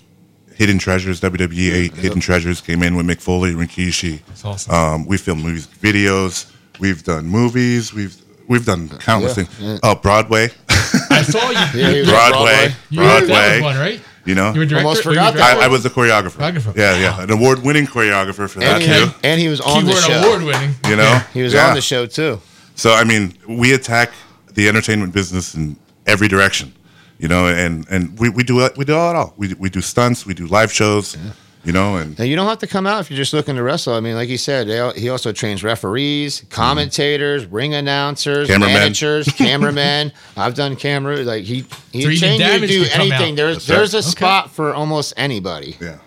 [0.58, 4.20] Hidden Treasures, WWE eight Hidden Treasures came in with Mick Foley, Rikishi.
[4.26, 4.74] That's awesome.
[4.74, 6.50] Um, we filmed movies, videos.
[6.80, 7.94] We've done movies.
[7.94, 8.14] We've
[8.48, 9.80] we've done countless Yeah, things.
[9.82, 10.48] Uh, Broadway,
[11.10, 11.80] I saw you.
[11.80, 13.60] Yeah, he was on Broadway, you that was Broadway.
[13.62, 14.00] one, right?
[14.24, 14.86] You know, You were director.
[14.88, 15.56] Almost or you forgot were that?
[15.58, 16.32] I, I was the choreographer.
[16.52, 16.76] Choreographer.
[16.76, 19.16] Yeah, yeah, an award-winning choreographer for that And, too.
[19.24, 20.12] and he was on the show.
[20.20, 20.74] award winning.
[20.86, 21.68] You know, He was Yeah.
[21.68, 22.40] on the show too.
[22.74, 24.10] So I mean, we attack
[24.54, 26.72] the entertainment business in every direction.
[27.18, 28.76] You know, and and we, we do it.
[28.76, 29.34] We do it all.
[29.36, 30.24] We we do stunts.
[30.24, 31.16] We do live shows.
[31.64, 33.62] You know, and Now you don't have to come out if you're just looking to
[33.64, 33.92] wrestle.
[33.92, 36.48] I mean, like you said, they, he also trains referees, mm-hmm.
[36.50, 38.74] commentators, ring announcers, Cameramen.
[38.74, 40.12] managers, cameramen.
[40.36, 41.16] I've done camera.
[41.18, 43.32] Like he he So trained you to do anything.
[43.32, 43.36] out.
[43.36, 44.04] There's That's there's a right.
[44.04, 45.76] spot for almost anybody.
[45.80, 45.98] yeah,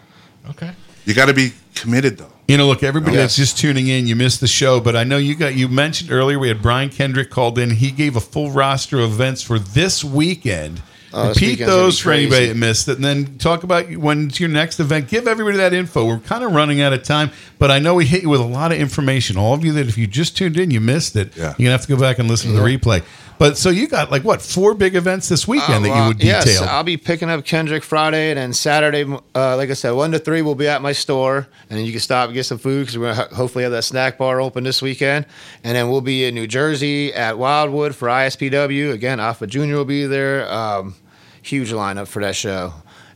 [0.50, 0.72] Okay.
[1.06, 2.32] you got to be committed though.
[2.48, 3.24] You know, look, everybody Yes.
[3.24, 6.12] that's just tuning in, you missed the show, but I know you got you mentioned
[6.12, 7.72] earlier we had Brian Kendrick called in.
[7.72, 10.82] He gave a full roster of events for this weekend.
[11.12, 14.80] This Repeat those for anybody that missed it, and then talk about when's your next
[14.80, 15.10] event.
[15.10, 16.06] Give everybody that info.
[16.06, 18.46] We're kind of running out of time, but I know we hit you with a
[18.46, 19.38] lot of information.
[19.38, 21.36] All of you that if you just tuned in, you missed it.
[21.36, 21.48] Yeah.
[21.58, 23.04] You're gonna have to go back and listen to the replay.
[23.38, 26.20] But so you got like what four big events this weekend that you Uh, would
[26.20, 26.44] detail?
[26.46, 30.12] Yes, I'll be picking up Kendrick Friday, and then Saturday, uh, like I said, one
[30.12, 32.60] to three, we'll be at my store, and then you can stop and get some
[32.60, 35.26] food because we're gonna hopefully have that snack bar open this weekend,
[35.64, 38.92] and then we'll be in New Jersey at Wildwood for ISPW.
[38.94, 40.48] Again, Afa Junior will be there.
[40.52, 40.94] Um,
[41.42, 42.74] huge lineup for that show,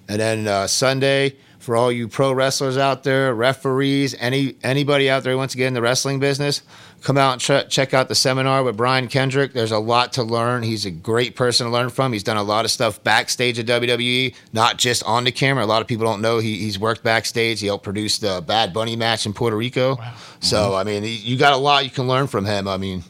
[0.07, 1.35] and then uh, Sunday.
[1.59, 5.57] For all you pro wrestlers out there, referees, any anybody out there who wants to
[5.57, 6.61] get in the wrestling business,
[7.01, 9.53] come out and ch- check out the seminar with Brian Kendrick.
[9.53, 10.61] There's a lot to learn.
[10.61, 12.13] He's a great person to learn from.
[12.13, 15.63] He's done a lot of stuff backstage at WWE, not just on the camera.
[15.63, 17.61] A lot of people don't know he, he's worked backstage.
[17.61, 19.97] He helped produce the Bad Bunny match in Puerto Rico.
[20.41, 22.67] So I mean, you got a lot you can learn from him.
[22.67, 23.03] I mean,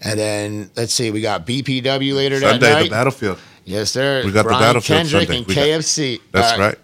[0.00, 2.68] and then let's see, we got BPW later that night.
[2.68, 3.40] Sunday, the battlefield.
[3.68, 4.22] Yes, sir.
[4.24, 5.38] We got the Brian Battlefield Kendrick Sunday.
[5.38, 6.20] and We got- KFC.
[6.32, 6.78] That's uh, right.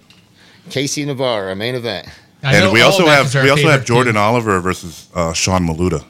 [0.68, 2.08] KC Navarro, main event.
[2.42, 4.18] I And we also have are we also have Jordan too.
[4.20, 6.00] Oliver versus uh, Sean Maluta.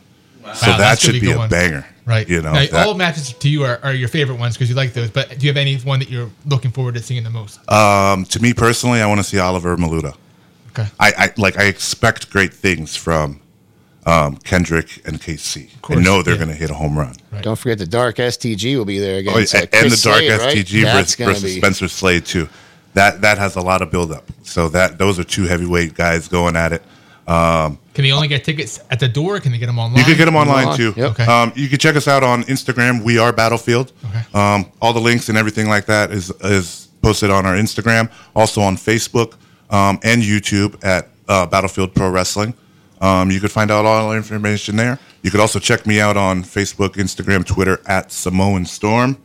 [0.54, 1.48] So Wow, that should be be a a one.
[1.48, 1.86] banger.
[2.06, 2.28] Right.
[2.28, 4.74] You know, Now, that- all matches to you are, are your favorite ones because you
[4.74, 5.10] like those.
[5.10, 7.58] But do you have any one that you're looking forward to seeing the most?
[7.70, 10.14] Um, to me personally, I want to see Oliver Maluta.
[10.70, 10.88] Okay.
[11.00, 13.40] I, I like I expect great things from
[14.06, 15.70] um, Kendrick and KC.
[15.90, 16.38] I know they're yeah.
[16.38, 17.14] going to hit a home run.
[17.42, 19.34] Don't forget the Dark STG will be there again.
[19.36, 20.66] Oh, It's, uh, and, and the Dark Slade.
[20.66, 22.48] STG That's versus, versus be- Spencer Slade too.
[22.94, 24.24] That that has a lot of buildup.
[24.44, 26.82] So that those are two heavyweight guys going at it.
[27.26, 29.40] Can they only get tickets at the door?
[29.40, 29.98] Can they get them online?
[29.98, 30.94] You can get them online Online, too.
[30.96, 31.10] yep.
[31.12, 31.24] Okay.
[31.24, 33.02] Um, you can check us out on Instagram.
[33.02, 33.92] We are Battlefield.
[34.04, 34.22] Okay.
[34.34, 38.10] Um, all the links and everything like that is is posted on our Instagram.
[38.34, 39.34] Also on Facebook
[39.70, 42.54] um, and YouTube at uh, Battlefield Pro Wrestling.
[43.04, 44.98] Um, you could find out all our information there.
[45.22, 49.18] You could also check me out on Facebook, Instagram, Twitter at Samoan Storm.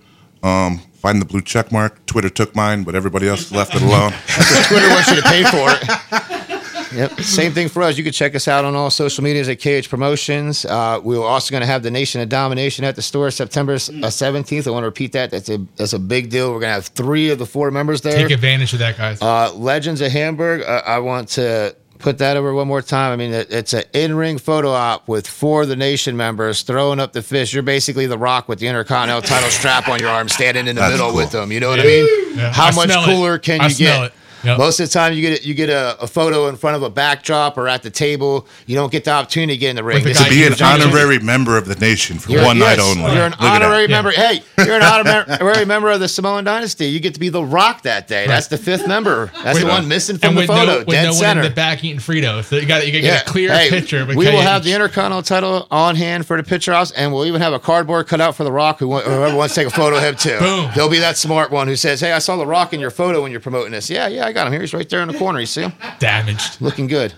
[0.44, 2.06] Um, find the blue check mark.
[2.06, 4.12] Twitter took mine, but everybody else left it alone.
[4.68, 6.94] Twitter wants you to pay for it.
[6.94, 7.22] yep.
[7.22, 7.98] Same thing for us.
[7.98, 10.66] You can check us out on all social medias at KH Promotions.
[10.66, 14.10] Uh, we're also going to have the Nation of Domination at the store September uh,
[14.10, 14.68] seventeenth.
[14.68, 15.32] I want to repeat that.
[15.32, 16.48] That's a that's a big deal.
[16.52, 18.14] We're going to have three of the four members there.
[18.18, 19.22] Take advantage of that, guys.
[19.22, 20.64] Uh, Legends of Hamburg.
[20.64, 23.12] Uh, I want to put that over one more time.
[23.12, 27.00] I mean, it, it's an in-ring photo op with four of the Nation members throwing
[27.00, 27.54] up the fist.
[27.54, 30.82] You're basically the Rock with the Intercontinental title strap on your arm, standing in the
[30.82, 31.18] That's middle cool.
[31.18, 31.52] with them.
[31.52, 32.38] You know what I mean?
[32.38, 32.52] Yeah.
[32.52, 33.06] How I much smell it.
[33.06, 34.04] cooler can I you get?
[34.06, 34.14] it.
[34.44, 34.58] Yep.
[34.58, 36.84] Most of the time, you get a, you get a, a photo in front of
[36.84, 38.48] a backdrop or at the table.
[38.68, 40.04] You don't get the opportunity to get in the ring.
[40.04, 42.60] The This guy is- To be an honorary member of the nation for You're- one
[42.60, 43.14] night only.
[43.14, 43.88] You're an Look honorary Yeah.
[43.88, 44.12] member.
[44.12, 46.86] Hey, you're an honorary member of the Samoan dynasty.
[46.86, 48.28] You get to be the Rock that day.
[48.28, 49.32] That's the fifth member.
[49.44, 50.66] That's With- the one missing from the photo.
[50.66, 51.42] no, with dead no one center.
[51.42, 52.46] in the back eating Fritos.
[52.46, 54.06] So you got you got get a clear Hey, picture.
[54.06, 57.42] We will have the Intercontinental title on hand for the picture house, and we'll even
[57.42, 58.80] have a cardboard cut out for the Rock.
[58.80, 60.38] Who whoever wants to take a photo of him too.
[60.40, 60.70] Boom.
[60.72, 63.22] He'll be that smart one who says, "Hey, I saw the Rock in your photo
[63.22, 64.62] when you're promoting this." Yeah, yeah, I got him here.
[64.62, 65.40] He's right there in the corner.
[65.40, 66.62] You see him, damaged.
[66.62, 67.14] looking good.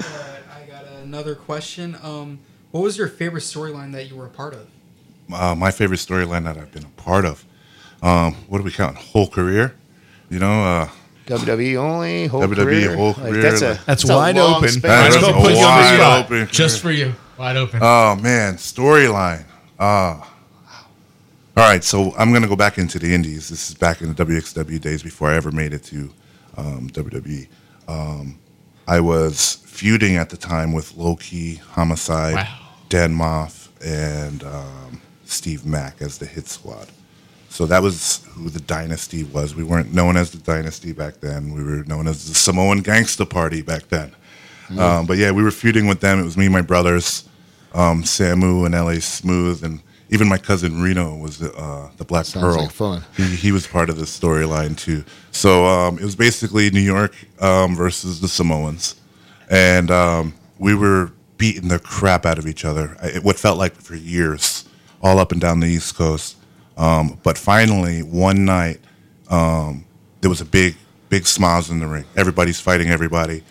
[0.00, 1.96] Alright, I got another question.
[2.02, 2.38] Um,
[2.70, 4.66] what was your favorite storyline that you were a part of?
[5.32, 7.44] uh, my favorite storyline that I've been a part of.
[8.02, 8.96] Um, what do we count?
[8.96, 9.74] Whole career,
[10.30, 10.64] you know.
[10.64, 10.88] Uh,
[11.26, 12.96] WWE only whole WWE career.
[12.96, 14.68] whole Like, career, that's a like- That's that's a wide long open.
[14.68, 14.90] span.
[15.10, 16.24] Let's that's go a put you on the wide spot.
[16.26, 17.80] open Just for you, wide open.
[17.82, 19.44] Oh man, storyline.
[19.78, 20.30] Ah.
[21.56, 23.48] All right, so I'm gonna go back into the Indies.
[23.48, 26.10] This is back in the WXW days before I ever made it to
[26.56, 27.46] um, WWE.
[27.86, 28.38] Um,
[28.88, 32.58] I was feuding at the time with Loki, Homicide, Wow.
[32.88, 36.88] Dan Maff, and um, Steve Mack as the Hit Squad.
[37.50, 39.54] So that was who the Dynasty was.
[39.54, 41.52] We weren't known as the Dynasty back then.
[41.54, 44.12] We were known as the Samoan Gangsta Party back then.
[44.76, 46.18] Um, but yeah, we were feuding with them.
[46.18, 47.28] It was me, and my brothers,
[47.74, 49.80] um, Samu and LA Smooth, and
[50.10, 52.62] even my cousin Reno was the, uh, the Black Sounds Pearl.
[52.64, 53.02] like fun.
[53.16, 55.04] He, he was part of the storyline too.
[55.30, 58.96] So um, it was basically New York um, versus the Samoans,
[59.50, 62.96] and um, we were beating the crap out of each other.
[63.02, 64.64] I- What felt like for years,
[65.02, 66.36] all up and down the East Coast.
[66.76, 68.80] Um, but finally, one night,
[69.30, 69.84] um,
[70.20, 70.74] there was a big,
[71.08, 72.04] big smiles in the ring.
[72.16, 73.42] Everybody's fighting everybody.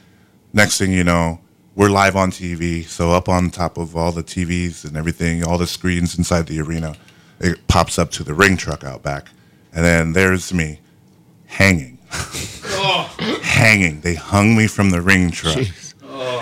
[0.54, 1.40] Next thing you know,
[1.76, 2.86] we're live on TV.
[2.86, 6.60] So up on top of all the TVs and everything, all the screens inside the
[6.62, 6.96] arena,
[7.40, 9.28] it pops up to the ring truck out back,
[9.74, 10.80] and then there's me,
[11.46, 11.98] hanging,
[13.42, 14.02] hanging.
[14.02, 15.66] They hung me from the ring truck.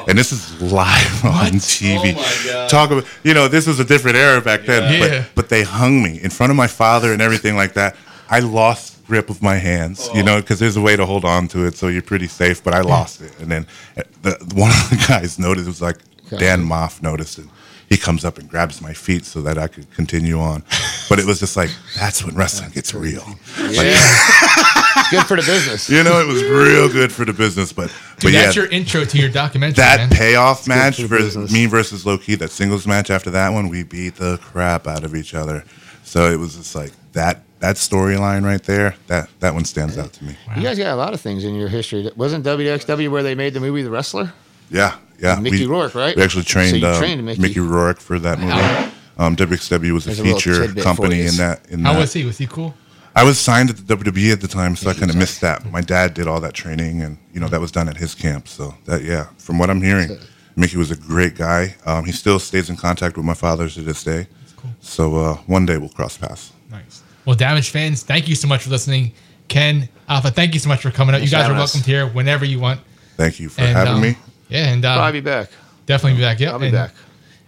[0.08, 2.16] And this is live on TV.
[2.18, 2.68] Oh.
[2.68, 4.92] Talk about, you know, this was a different era back then.
[4.92, 5.20] Yeah.
[5.20, 7.96] But but they hung me in front of my father and everything like that.
[8.30, 11.48] I lost grip of my hands, you know, because there's a way to hold on
[11.50, 12.64] to it, so you're pretty safe.
[12.64, 15.68] But I lost it, and then uh, the, one of the guys noticed.
[15.68, 15.98] It was like
[16.30, 17.46] Dan Maff noticed it.
[17.90, 20.64] He comes up and grabs my feet so that I could continue on.
[21.10, 23.26] But it was just like that's when wrestling gets real.
[23.60, 24.00] Yeah.
[25.12, 25.90] good for the business.
[25.90, 27.74] You know, it was real good for the business.
[27.74, 30.10] But but Dude, yeah, that's your intro to your documentary, that man.
[30.10, 31.52] payoff match for the for business.
[31.52, 35.14] me versus Loki, that singles match after that one, we beat the crap out of
[35.14, 35.66] each other.
[36.06, 38.96] So it was just like that that storyline right there.
[39.08, 40.36] That that one stands out to me.
[40.58, 42.10] You guys got a lot of things in your history.
[42.16, 44.34] Wasn't WXW where they made the movie The Wrestler?
[44.70, 45.40] Yeah, yeah.
[45.40, 46.16] Mickey Rourke, right?
[46.16, 47.42] We actually So trained, you um, trained Mickey.
[47.42, 47.60] Mickey.
[47.60, 48.92] Rourke for that movie.
[49.18, 51.70] Um, WXW was a There's a feature tidbit company in that.
[51.70, 52.00] In How that.
[52.00, 52.24] was he?
[52.26, 52.74] Was he cool?
[53.14, 55.70] I was signed at the WWE at the time, so I kind of missed that.
[55.70, 58.48] My dad did all that training, and you know that was done at his camp.
[58.48, 60.18] So that, yeah, from what I'm hearing,
[60.56, 61.76] Mickey was a great guy.
[61.86, 64.28] Um, he still stays in contact with my father to this day.
[64.56, 64.72] cool.
[64.80, 66.54] So uh, one day we'll cross paths.
[66.72, 67.04] Nice.
[67.32, 69.14] Well, Damage fans, thank you so much for listening.
[69.48, 71.22] Ken, Afa, thank you so much for coming out.
[71.22, 71.74] You guys are having us.
[71.74, 72.82] welcome here whenever you want.
[73.16, 74.18] Thank you for And, having um, me.
[74.50, 75.50] Yeah, and I'll be back.
[75.86, 76.42] definitely be back.
[76.42, 76.90] Yeah, I'll be and, back.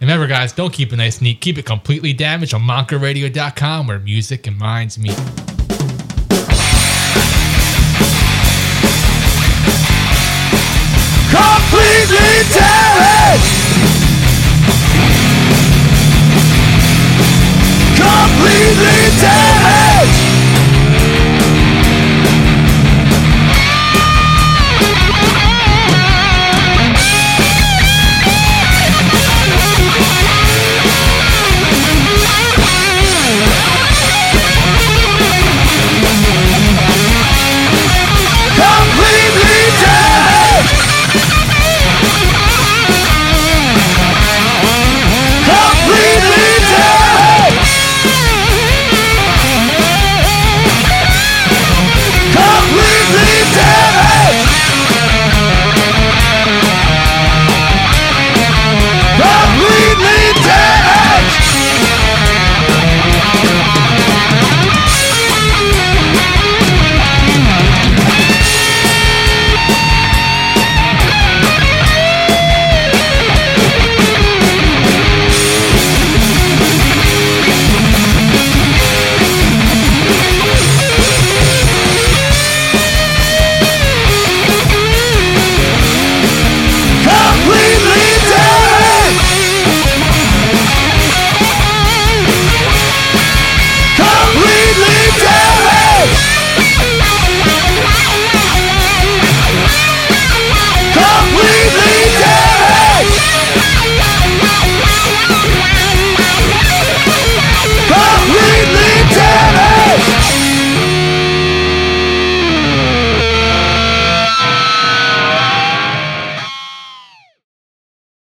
[0.00, 1.42] and remember, guys, don't keep it nice and neat.
[1.42, 5.18] Keep it completely damaged on MontcoRadio.com where music and minds meet.
[11.34, 13.50] Completely damaged!
[17.96, 19.43] Completely damaged!